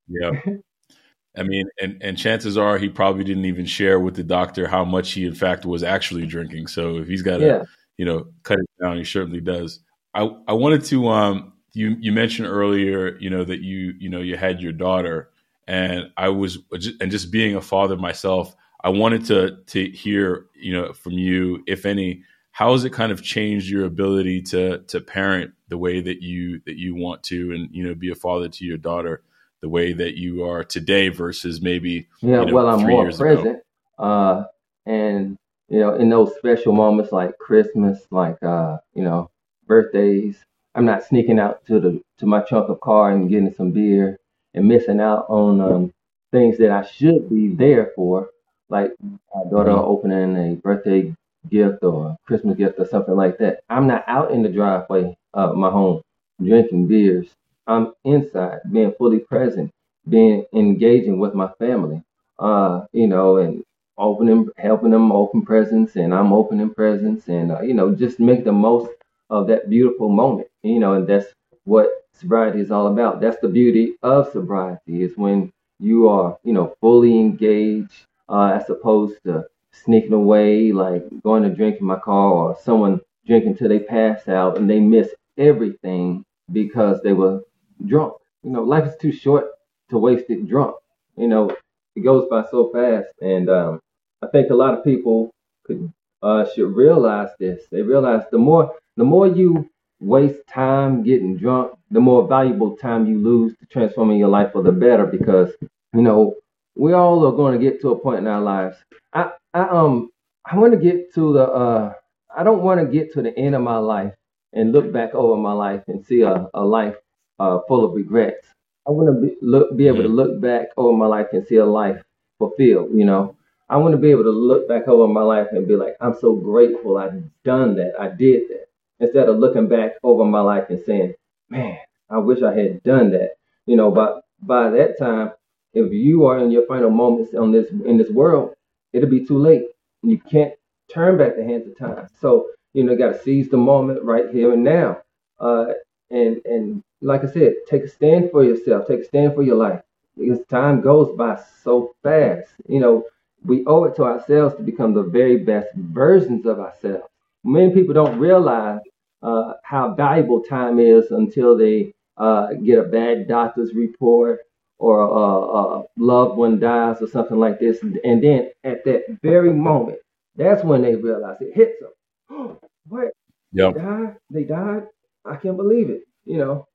[0.07, 0.31] yeah,
[1.37, 4.85] I mean, and and chances are he probably didn't even share with the doctor how
[4.85, 6.67] much he in fact was actually drinking.
[6.67, 7.63] So if he's got to, yeah.
[7.97, 9.79] you know, cut it down, he certainly does.
[10.13, 14.21] I I wanted to um you you mentioned earlier, you know, that you you know
[14.21, 15.29] you had your daughter,
[15.67, 18.55] and I was and just being a father myself.
[18.83, 23.11] I wanted to to hear, you know, from you, if any, how has it kind
[23.11, 27.53] of changed your ability to to parent the way that you that you want to,
[27.53, 29.23] and you know, be a father to your daughter
[29.61, 32.41] the way that you are today versus maybe yeah.
[32.41, 33.63] You know, well, I'm more present,
[33.97, 34.43] uh,
[34.85, 35.37] and
[35.69, 39.31] you know, in those special moments like Christmas, like uh, you know,
[39.65, 40.43] birthdays,
[40.75, 44.19] I'm not sneaking out to the to my trunk of car and getting some beer
[44.53, 45.93] and missing out on um,
[46.33, 48.29] things that I should be there for
[48.73, 48.91] like
[49.35, 51.13] my daughter opening a birthday
[51.49, 53.61] gift or a Christmas gift or something like that.
[53.69, 56.01] I'm not out in the driveway of my home
[56.43, 57.29] drinking beers.
[57.67, 59.71] I'm inside, being fully present,
[60.09, 62.01] being engaging with my family.
[62.39, 63.63] Uh, you know, and
[63.97, 68.43] opening, helping them open presents, and I'm opening presents, and uh, you know, just make
[68.45, 68.89] the most
[69.29, 70.47] of that beautiful moment.
[70.63, 71.27] You know, and that's
[71.65, 73.21] what sobriety is all about.
[73.21, 78.69] That's the beauty of sobriety is when you are, you know, fully engaged uh, as
[78.69, 83.69] opposed to sneaking away, like going to drink in my car or someone drinking till
[83.69, 87.41] they pass out and they miss everything because they were
[87.85, 88.15] drunk.
[88.43, 89.45] You know, life is too short
[89.91, 90.75] to waste it drunk.
[91.17, 91.51] You know,
[91.95, 93.81] it goes by so fast, and um,
[94.23, 95.31] I think a lot of people
[95.65, 97.63] could uh, should realize this.
[97.71, 99.69] They realize the more the more you
[99.99, 104.63] waste time getting drunk, the more valuable time you lose to transforming your life for
[104.63, 105.05] the better.
[105.05, 105.51] Because
[105.93, 106.35] you know
[106.75, 108.77] we all are going to get to a point in our lives.
[109.13, 110.09] I, I um
[110.45, 111.93] I want to get to the uh
[112.35, 114.13] I don't want to get to the end of my life
[114.53, 116.95] and look back over my life and see a, a life
[117.39, 118.47] uh, full of regrets.
[118.87, 120.15] I want to be, look, be able to mm-hmm.
[120.15, 122.01] look back over my life and see a life
[122.37, 122.89] fulfilled.
[122.93, 123.35] You know,
[123.69, 126.15] I want to be able to look back over my life and be like, I'm
[126.19, 128.67] so grateful I've done that, I did that,
[128.99, 131.13] instead of looking back over my life and saying,
[131.49, 131.77] man,
[132.09, 133.37] I wish I had done that.
[133.65, 135.31] You know, but by that time,
[135.73, 138.53] if you are in your final moments on this in this world,
[138.93, 139.63] it'll be too late.
[140.03, 140.53] You can't
[140.93, 142.07] turn back the hands of time.
[142.21, 145.01] So you know, you got to seize the moment right here and now.
[145.39, 145.65] Uh,
[146.09, 148.87] and and like I said, take a stand for yourself.
[148.87, 149.81] Take a stand for your life
[150.17, 152.49] because time goes by so fast.
[152.67, 153.03] You know,
[153.45, 157.05] we owe it to ourselves to become the very best versions of ourselves.
[157.43, 158.79] Many people don't realize
[159.21, 164.41] uh, how valuable time is until they uh, get a bad doctor's report
[164.83, 167.81] or a, a, loved one dies or something like this.
[167.81, 169.99] And then at that very moment,
[170.35, 172.57] that's when they realize it hits them.
[172.89, 173.13] what?
[173.53, 173.75] Yep.
[173.75, 174.15] They died?
[174.29, 174.83] They died?
[175.23, 176.01] I can't believe it.
[176.25, 176.67] You know,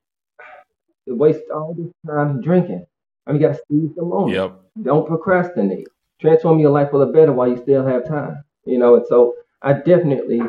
[1.05, 2.83] they waste all this time drinking.
[3.27, 4.33] I mean, you got to seize the moment.
[4.33, 4.59] Yep.
[4.81, 5.87] Don't procrastinate.
[6.19, 8.43] Transform your life for the better while you still have time.
[8.65, 10.41] You know, and so I definitely,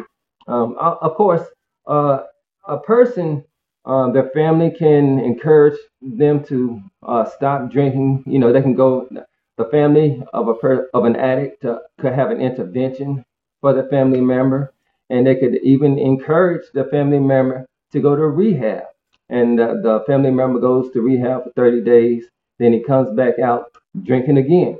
[0.48, 1.46] um, I, of course,
[1.86, 2.20] uh,
[2.66, 3.44] a person,
[3.84, 8.24] uh, their family can encourage them to uh, stop drinking.
[8.26, 9.08] You know, they can go.
[9.56, 13.24] The family of a per, of an addict uh, could have an intervention
[13.60, 14.72] for the family member,
[15.10, 18.84] and they could even encourage the family member to go to rehab.
[19.28, 22.26] And the family member goes to rehab for 30 days,
[22.58, 23.66] then he comes back out
[24.02, 24.78] drinking again.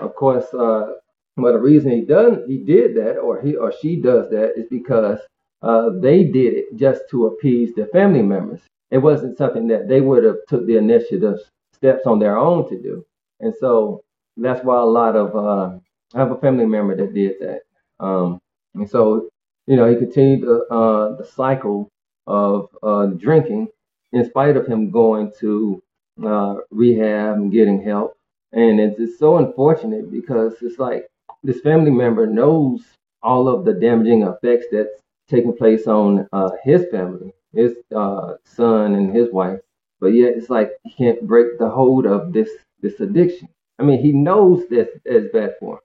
[0.00, 0.94] Of course, uh,
[1.36, 4.66] well, the reason he done he did that, or he or she does that, is
[4.70, 5.18] because
[5.62, 8.60] uh, they did it just to appease their family members.
[8.90, 11.38] It wasn't something that they would have took the initiative
[11.72, 13.04] steps on their own to do,
[13.40, 14.02] and so
[14.36, 15.78] that's why a lot of uh,
[16.14, 17.62] I have a family member that did that,
[18.00, 18.40] um,
[18.74, 19.28] and so
[19.66, 21.88] you know he continued the, uh, the cycle
[22.26, 23.68] of uh, drinking
[24.12, 25.82] in spite of him going to
[26.24, 28.16] uh, rehab and getting help.
[28.52, 31.06] And it's, it's so unfortunate because it's like
[31.42, 32.82] this family member knows
[33.22, 38.94] all of the damaging effects that's taking place on uh, his family, his uh, son
[38.94, 39.60] and his wife.
[40.00, 42.50] But yet it's like he can't break the hold of this
[42.82, 43.48] this addiction.
[43.78, 45.80] I mean, he knows that it's bad for him.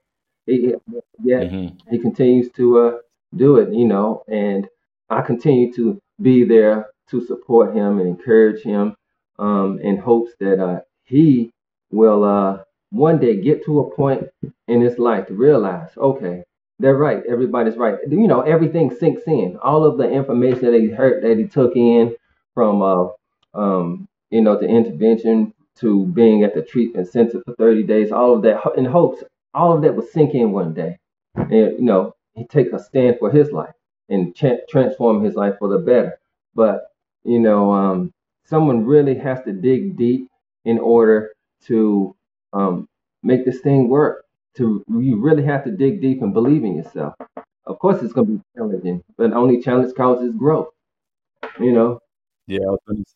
[0.46, 0.74] He,
[1.22, 1.76] yet mm-hmm.
[1.90, 2.98] he continues to uh,
[3.36, 4.24] do it, you know.
[4.28, 4.68] And
[5.08, 8.96] I continue to be there to support him and encourage him
[9.38, 11.50] um, in hopes that uh, he
[11.90, 12.58] will uh,
[12.90, 14.28] one day get to a point
[14.68, 16.44] in his life to realize, okay,
[16.82, 17.22] they're right.
[17.28, 17.96] Everybody's right.
[18.08, 19.56] You know, everything sinks in.
[19.62, 22.14] All of the information that he heard, that he took in
[22.54, 23.06] from, uh,
[23.54, 28.34] um, you know, the intervention to being at the treatment center for 30 days, all
[28.34, 29.24] of that in hopes,
[29.54, 30.98] all of that will sink in one day.
[31.36, 33.74] And, you know, he take a stand for his life
[34.08, 34.36] and
[34.68, 36.18] transform his life for the better.
[36.54, 36.82] But
[37.24, 38.12] you know, um,
[38.44, 40.28] someone really has to dig deep
[40.64, 41.32] in order
[41.66, 42.14] to
[42.52, 42.88] um,
[43.22, 44.21] make this thing work.
[44.56, 47.14] To you really have to dig deep and believe in yourself.
[47.64, 50.68] Of course, it's going to be challenging, but only challenge causes growth.
[51.58, 52.00] You know.
[52.46, 52.58] Yeah,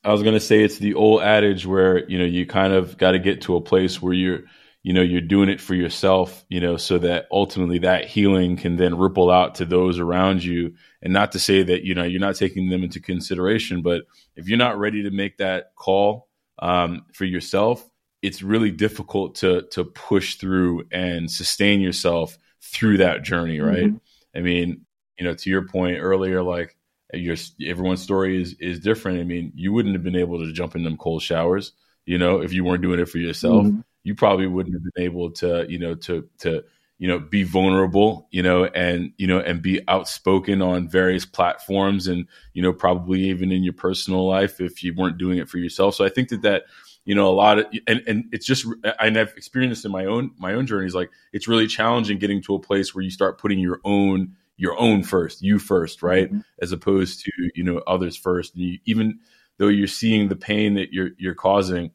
[0.04, 2.96] I was going to say it's the old adage where you know you kind of
[2.96, 4.42] got to get to a place where you're
[4.86, 8.76] you know you're doing it for yourself you know so that ultimately that healing can
[8.76, 10.72] then ripple out to those around you
[11.02, 14.04] and not to say that you know you're not taking them into consideration but
[14.36, 16.28] if you're not ready to make that call
[16.60, 17.84] um, for yourself
[18.22, 24.38] it's really difficult to to push through and sustain yourself through that journey right mm-hmm.
[24.38, 24.80] i mean
[25.18, 26.76] you know to your point earlier like
[27.12, 30.74] your everyone's story is is different i mean you wouldn't have been able to jump
[30.74, 31.72] in them cold showers
[32.04, 35.04] you know if you weren't doing it for yourself mm-hmm you probably wouldn't have been
[35.04, 36.62] able to, you know, to to
[36.98, 42.06] you know be vulnerable, you know, and you know and be outspoken on various platforms,
[42.06, 45.58] and you know probably even in your personal life if you weren't doing it for
[45.58, 45.96] yourself.
[45.96, 46.66] So I think that that
[47.06, 48.66] you know a lot of and and it's just
[49.00, 52.54] and I've experienced in my own my own journeys like it's really challenging getting to
[52.54, 56.40] a place where you start putting your own your own first, you first, right, mm-hmm.
[56.60, 58.54] as opposed to you know others first.
[58.54, 59.20] And you, even
[59.58, 61.90] though you're seeing the pain that you're you're causing,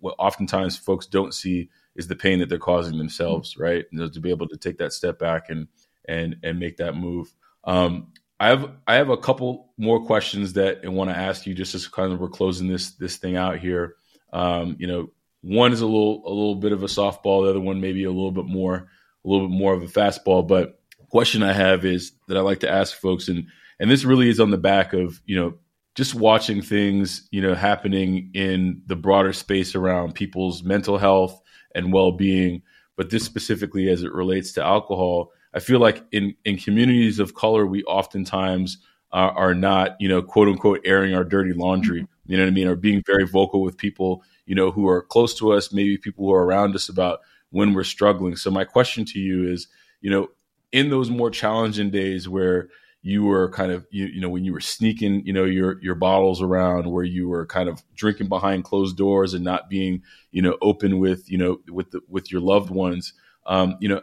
[0.00, 3.84] what oftentimes folks don't see is the pain that they're causing themselves, right?
[3.90, 5.68] And to be able to take that step back and
[6.08, 7.34] and and make that move.
[7.64, 11.54] Um, I have I have a couple more questions that I want to ask you
[11.54, 13.96] just as kind of we're closing this this thing out here.
[14.32, 15.10] Um, you know,
[15.42, 18.10] one is a little a little bit of a softball, the other one maybe a
[18.10, 18.88] little bit more
[19.24, 20.46] a little bit more of a fastball.
[20.46, 23.46] But question I have is that I like to ask folks, and
[23.78, 25.54] and this really is on the back of you know
[25.96, 31.40] just watching things, you know, happening in the broader space around people's mental health
[31.74, 32.62] and well being.
[32.96, 37.34] But this specifically, as it relates to alcohol, I feel like in in communities of
[37.34, 38.78] color, we oftentimes
[39.12, 42.06] are, are not, you know, quote unquote, airing our dirty laundry.
[42.26, 42.68] You know what I mean?
[42.68, 46.26] Or being very vocal with people, you know, who are close to us, maybe people
[46.26, 47.20] who are around us about
[47.50, 48.36] when we're struggling.
[48.36, 49.68] So my question to you is,
[50.00, 50.28] you know,
[50.72, 52.68] in those more challenging days where
[53.06, 55.94] you were kind of you, you know when you were sneaking you know your your
[55.94, 60.02] bottles around where you were kind of drinking behind closed doors and not being
[60.32, 63.12] you know open with you know with the, with your loved ones
[63.46, 64.02] um, you know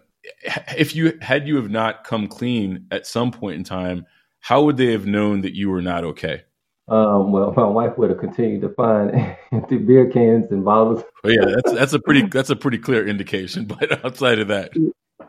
[0.77, 4.05] if you had you have not come clean at some point in time
[4.39, 6.43] how would they have known that you were not okay
[6.89, 11.03] um, well, my wife would have continued to find empty beer cans and bottles.
[11.23, 13.65] Oh, yeah, that's that's a pretty that's a pretty clear indication.
[13.79, 14.71] But outside of that,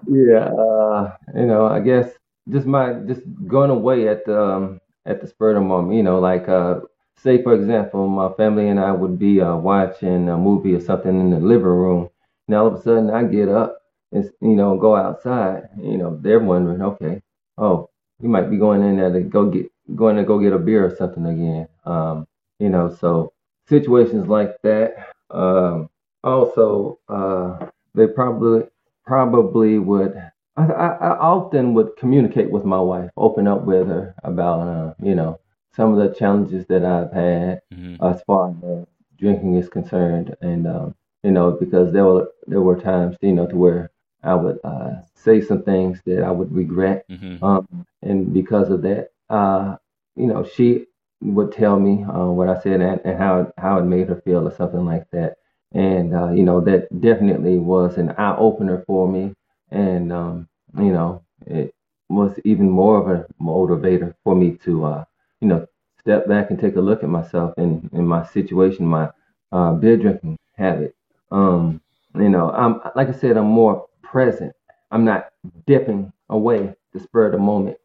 [0.06, 2.10] yeah, uh, you know, I guess
[2.50, 5.96] just my just going away at the um, at the spur of the moment.
[5.96, 6.80] You know, like uh,
[7.16, 11.20] say for example, my family and I would be uh, watching a movie or something
[11.20, 12.10] in the living room,
[12.48, 13.78] and all of a sudden I get up
[14.10, 15.68] and you know go outside.
[15.80, 17.22] You know, they're wondering, okay,
[17.58, 17.90] oh,
[18.20, 20.86] you might be going in there to go get going to go get a beer
[20.86, 21.68] or something again.
[21.84, 22.26] Um,
[22.58, 23.32] you know, so
[23.68, 24.94] situations like that.
[25.30, 25.90] Um,
[26.22, 28.62] also, uh, they probably
[29.06, 30.16] probably would
[30.56, 35.14] I, I, often would communicate with my wife, open up with her about, uh, you
[35.14, 35.40] know,
[35.74, 37.96] some of the challenges that I've had mm-hmm.
[38.04, 38.86] as far as
[39.18, 43.46] drinking is concerned, and um, you know, because there were there were times, you know,
[43.48, 43.90] to where
[44.22, 47.42] I would uh, say some things that I would regret, mm-hmm.
[47.44, 49.76] um, and because of that, uh,
[50.16, 50.86] you know, she
[51.20, 54.46] would tell me uh, what I said and, and, how how it made her feel
[54.46, 55.36] or something like that,
[55.72, 59.34] and uh, you know, that definitely was an eye opener for me
[59.70, 60.48] and um,
[60.78, 61.74] you know it
[62.08, 65.04] was even more of a motivator for me to uh,
[65.40, 65.66] you know
[66.00, 69.10] step back and take a look at myself and in my situation, my
[69.52, 70.94] uh, beer drinking habit.
[71.30, 71.80] Um,
[72.14, 74.52] you know, I'm like I said, I'm more present.
[74.90, 75.30] I'm not
[75.66, 77.76] dipping away to spur of the moment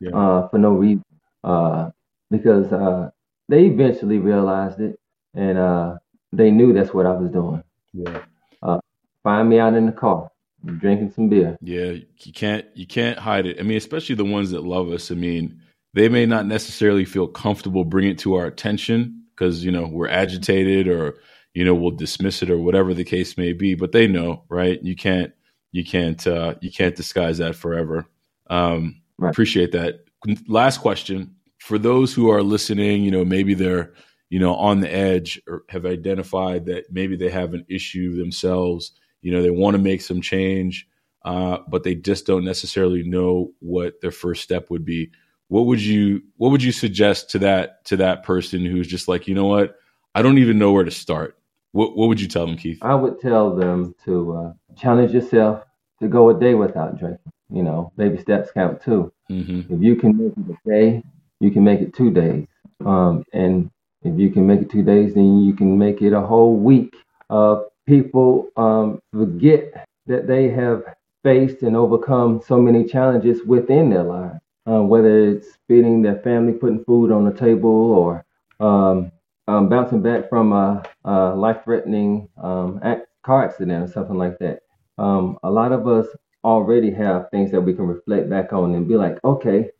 [0.00, 0.10] yeah.
[0.10, 1.04] uh, for no reason
[1.44, 1.90] uh,
[2.30, 3.10] because uh,
[3.48, 4.98] they eventually realized it
[5.34, 5.96] and uh,
[6.32, 7.62] they knew that's what I was doing.
[7.92, 8.22] Yeah.
[8.62, 8.80] Uh,
[9.22, 10.30] find me out in the car
[10.64, 11.56] drinking some beer.
[11.60, 13.58] Yeah, you can't you can't hide it.
[13.58, 15.10] I mean, especially the ones that love us.
[15.10, 15.60] I mean,
[15.94, 20.08] they may not necessarily feel comfortable bringing it to our attention because you know we're
[20.08, 21.16] agitated or
[21.54, 23.74] you know we'll dismiss it or whatever the case may be.
[23.74, 24.82] But they know, right?
[24.82, 25.32] You can't
[25.72, 28.06] you can't uh, you can't disguise that forever.
[28.48, 29.30] Um, right.
[29.30, 30.04] Appreciate that.
[30.48, 33.04] Last question for those who are listening.
[33.04, 33.92] You know, maybe they're
[34.28, 38.92] you know on the edge or have identified that maybe they have an issue themselves
[39.22, 40.88] you know, they want to make some change,
[41.24, 45.10] uh, but they just don't necessarily know what their first step would be.
[45.48, 49.26] What would you What would you suggest to that to that person who's just like,
[49.26, 49.76] you know what,
[50.14, 51.36] I don't even know where to start.
[51.72, 52.78] What What would you tell them, Keith?
[52.82, 55.64] I would tell them to uh, challenge yourself
[56.00, 57.32] to go a day without drinking.
[57.52, 59.12] You know, baby steps count too.
[59.30, 59.74] Mm-hmm.
[59.74, 61.02] If you can make it a day,
[61.40, 62.46] you can make it two days.
[62.84, 63.70] Um, and
[64.02, 66.94] if you can make it two days, then you can make it a whole week
[67.28, 70.84] of people um, forget that they have
[71.22, 76.52] faced and overcome so many challenges within their lives, um, whether it's feeding their family,
[76.52, 78.24] putting food on the table, or
[78.60, 79.10] um,
[79.48, 82.80] um bouncing back from a, a life-threatening um,
[83.22, 84.60] car accident or something like that.
[84.98, 86.06] Um, a lot of us
[86.44, 89.70] already have things that we can reflect back on and be like, okay,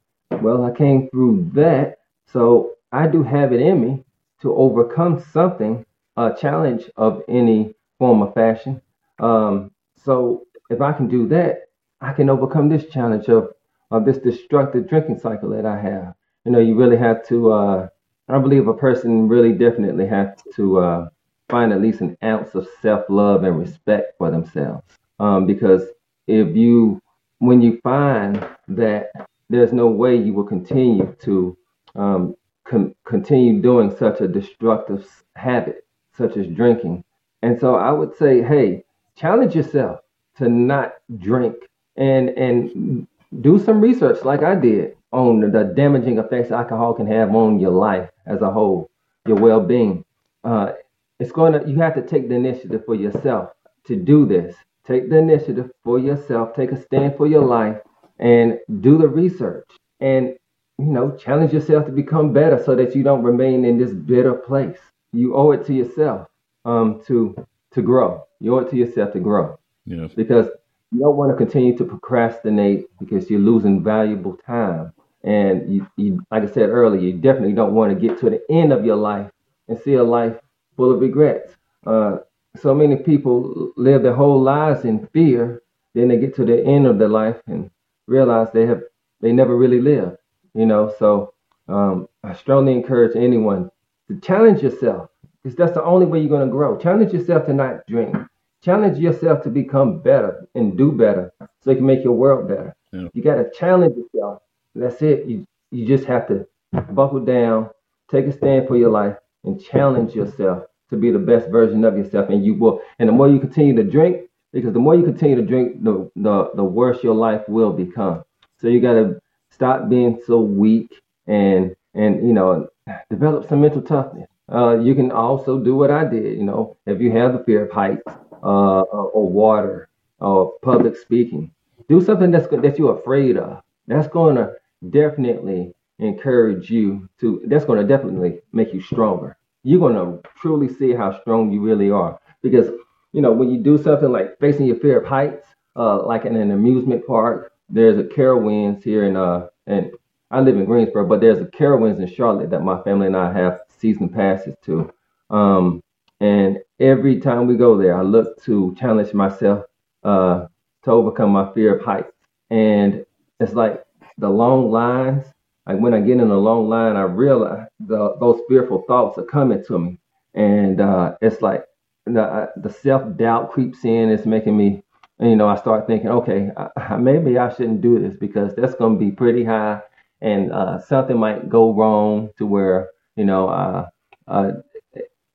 [0.42, 4.04] well, I came through that, so I do have it in me
[4.42, 5.84] to overcome something,
[6.16, 8.80] a challenge of any form of fashion.
[9.18, 11.68] Um, so if I can do that,
[12.00, 13.52] I can overcome this challenge of,
[13.90, 16.14] of this destructive drinking cycle that I have.
[16.44, 17.88] You know, you really have to, uh,
[18.28, 21.08] I believe a person really definitely has to uh,
[21.50, 24.82] find at least an ounce of self love and respect for themselves.
[25.18, 25.82] Um, because
[26.30, 27.00] if you,
[27.38, 29.10] when you find that
[29.48, 31.56] there's no way you will continue to
[31.96, 35.06] um, con- continue doing such a destructive
[35.36, 35.84] habit,
[36.16, 37.02] such as drinking,
[37.42, 38.84] and so I would say, hey,
[39.16, 40.00] challenge yourself
[40.38, 41.56] to not drink
[41.96, 43.06] and and
[43.40, 47.72] do some research like I did on the damaging effects alcohol can have on your
[47.72, 48.90] life as a whole,
[49.26, 50.04] your well-being.
[50.44, 50.72] Uh,
[51.18, 53.50] it's going to you have to take the initiative for yourself
[53.86, 54.54] to do this.
[54.90, 56.54] Take the initiative for yourself.
[56.56, 57.76] Take a stand for your life
[58.18, 59.68] and do the research
[60.00, 60.34] and
[60.78, 64.34] you know challenge yourself to become better so that you don't remain in this bitter
[64.34, 64.78] place.
[65.12, 66.26] You owe it to yourself
[66.64, 67.36] um, to
[67.72, 68.24] to grow.
[68.40, 69.58] You owe it to yourself to grow.
[69.86, 70.12] Yes.
[70.14, 70.48] Because
[70.90, 74.92] you don't want to continue to procrastinate because you're losing valuable time.
[75.22, 78.40] And you, you, like I said earlier, you definitely don't want to get to the
[78.50, 79.30] end of your life
[79.68, 80.36] and see a life
[80.76, 81.52] full of regrets.
[81.86, 82.18] Uh,
[82.56, 85.62] so many people live their whole lives in fear.
[85.94, 87.70] Then they get to the end of their life and
[88.06, 88.82] realize they have
[89.20, 90.16] they never really lived.
[90.54, 91.34] You know, so
[91.68, 93.70] um, I strongly encourage anyone
[94.08, 95.10] to challenge yourself
[95.42, 96.76] because that's the only way you're going to grow.
[96.76, 98.16] Challenge yourself to not drink.
[98.62, 101.32] Challenge yourself to become better and do better
[101.62, 102.74] so you can make your world better.
[102.92, 103.08] Yeah.
[103.14, 104.42] You got to challenge yourself.
[104.74, 105.26] That's it.
[105.26, 106.46] You you just have to
[106.92, 107.70] buckle down,
[108.10, 111.96] take a stand for your life, and challenge yourself to be the best version of
[111.96, 112.28] yourself.
[112.28, 112.80] And you will.
[112.98, 116.10] And the more you continue to drink, because the more you continue to drink, the
[116.16, 118.24] the, the worse your life will become.
[118.58, 119.20] So you got to
[119.50, 120.92] stop being so weak
[121.26, 122.68] and and you know
[123.10, 124.28] develop some mental toughness.
[124.52, 126.36] Uh, you can also do what I did.
[126.36, 128.02] You know, if you have the fear of heights
[128.42, 129.88] uh, or water
[130.18, 131.52] or public speaking,
[131.88, 133.62] do something that's that you're afraid of.
[133.86, 134.54] That's going to
[134.90, 137.42] definitely encourage you to.
[137.46, 139.36] That's going to definitely make you stronger.
[139.62, 142.66] You're to truly see how strong you really are because
[143.12, 145.46] you know when you do something like facing your fear of heights,
[145.76, 147.52] uh, like in an amusement park.
[147.72, 149.90] There's a Carowinds here in uh and
[150.30, 153.32] I live in Greensboro, but there's a Carowinds in Charlotte that my family and I
[153.32, 154.92] have season passes to.
[155.30, 155.82] Um,
[156.20, 159.64] and every time we go there, I look to challenge myself
[160.04, 160.46] uh,
[160.84, 162.12] to overcome my fear of heights.
[162.50, 163.04] And
[163.40, 163.82] it's like
[164.18, 165.26] the long lines.
[165.66, 169.24] Like when I get in a long line, I realize the, those fearful thoughts are
[169.24, 169.98] coming to me,
[170.34, 171.64] and uh, it's like
[172.06, 174.10] the uh, the self doubt creeps in.
[174.10, 174.82] It's making me,
[175.20, 178.98] you know, I start thinking, okay, I, maybe I shouldn't do this because that's going
[178.98, 179.80] to be pretty high,
[180.20, 183.88] and uh, something might go wrong to where you know, uh,
[184.28, 184.52] uh,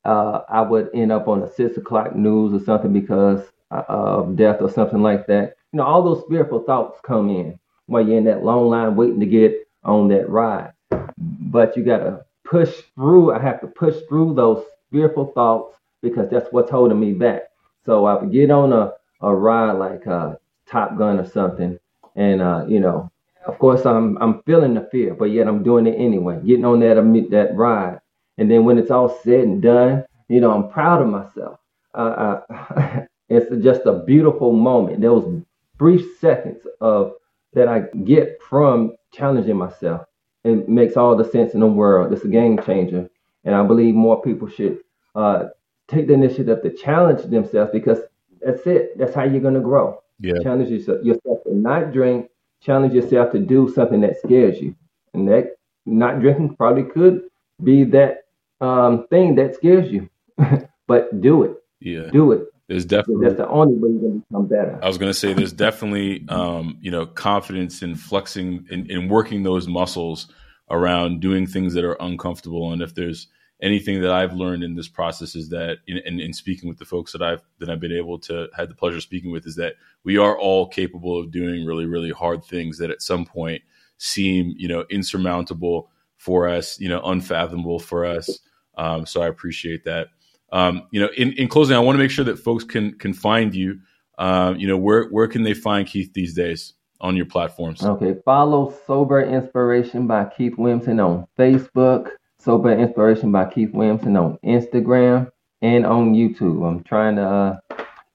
[0.05, 3.41] uh, I would end up on the six o'clock news or something because
[3.71, 5.55] of death or something like that.
[5.71, 9.19] You know, all those fearful thoughts come in while you're in that long line waiting
[9.19, 10.73] to get on that ride.
[11.17, 13.33] But you got to push through.
[13.33, 17.43] I have to push through those fearful thoughts because that's what's holding me back.
[17.83, 20.35] So I would get on a, a ride like uh,
[20.67, 21.77] Top Gun or something,
[22.15, 23.11] and uh, you know,
[23.45, 26.39] of course, I'm I'm feeling the fear, but yet I'm doing it anyway.
[26.45, 26.95] Getting on that
[27.31, 27.99] that ride,
[28.37, 31.59] and then when it's all said and done, you know, I'm proud of myself.
[31.93, 35.01] Uh, uh, it's just a beautiful moment.
[35.01, 35.43] Those
[35.77, 37.13] brief seconds of
[37.53, 40.05] that I get from challenging myself.
[40.45, 42.13] It makes all the sense in the world.
[42.13, 43.09] It's a game changer,
[43.43, 44.79] and I believe more people should
[45.15, 45.45] uh,
[45.87, 47.99] take the initiative to challenge themselves because
[48.41, 48.97] that's it.
[48.97, 50.01] That's how you're gonna grow.
[50.19, 50.39] Yeah.
[50.43, 52.29] Challenge yourself, yourself to not drink
[52.65, 54.75] challenge yourself to do something that scares you.
[55.13, 57.21] And that not drinking probably could
[57.63, 58.25] be that
[58.59, 60.09] um, thing that scares you.
[60.87, 61.53] but do it.
[61.79, 62.09] Yeah.
[62.11, 62.47] Do it.
[62.67, 64.79] There's definitely that's the only way you're gonna become better.
[64.81, 69.43] I was gonna say there's definitely um, you know confidence in flexing in, in working
[69.43, 70.27] those muscles
[70.69, 72.73] around doing things that are uncomfortable.
[72.73, 73.27] And if there's
[73.61, 76.85] anything that I've learned in this process is that in, in, in, speaking with the
[76.85, 79.55] folks that I've that I've been able to had the pleasure of speaking with is
[79.55, 83.61] that we are all capable of doing really really hard things that at some point
[83.97, 88.39] seem you know insurmountable for us you know unfathomable for us
[88.77, 90.09] um, so I appreciate that
[90.55, 93.13] um, you know in, in closing I want to make sure that folks can can
[93.13, 93.79] find you
[94.17, 98.15] um, you know where where can they find Keith these days on your platforms okay
[98.23, 102.11] follow sober inspiration by Keith Williamson on Facebook
[102.45, 105.31] Sober Inspiration by Keith Williamson on Instagram
[105.63, 106.63] and on YouTube.
[106.63, 107.57] I'm trying to uh,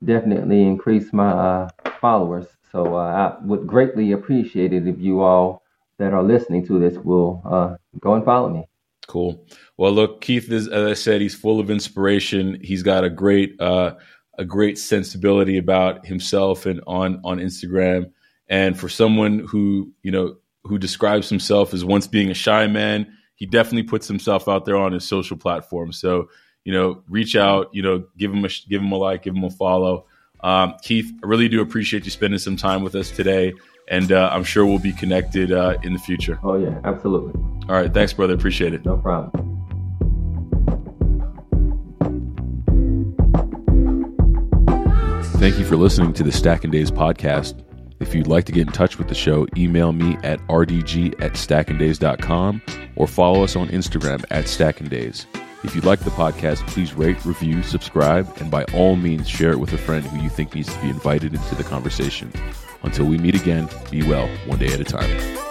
[0.05, 1.68] definitely increase my uh,
[2.01, 2.47] followers.
[2.70, 3.11] So uh,
[3.41, 5.64] I would greatly appreciate it if you all
[5.99, 8.68] that are listening to this will uh, go and follow me.
[9.11, 9.44] Cool.
[9.76, 12.61] Well, look, Keith is, as I said, he's full of inspiration.
[12.62, 13.94] He's got a great, uh,
[14.38, 18.12] a great sensibility about himself and on on Instagram.
[18.48, 23.12] And for someone who you know who describes himself as once being a shy man,
[23.34, 25.98] he definitely puts himself out there on his social platforms.
[25.98, 26.28] So,
[26.62, 29.42] you know, reach out, you know, give him a give him a like, give him
[29.42, 30.06] a follow.
[30.43, 33.53] Um, Keith, I really do appreciate you spending some time with us today,
[33.88, 36.38] and uh, I'm sure we'll be connected uh, in the future.
[36.43, 37.32] Oh yeah, absolutely.
[37.68, 38.34] All right, thanks, brother.
[38.34, 38.84] Appreciate it.
[38.84, 39.51] No problem.
[45.41, 47.64] Thank you for listening to the Stackin' Days podcast.
[47.99, 51.32] If you'd like to get in touch with the show, email me at rdg at
[51.32, 52.62] stackingdays.com
[52.97, 55.26] or follow us on Instagram at stackingdays.
[55.62, 59.61] If you like the podcast, please rate, review, subscribe, and by all means share it
[59.61, 62.32] with a friend who you think needs to be invited into the conversation.
[62.82, 65.49] Until we meet again, be well, one day at a time.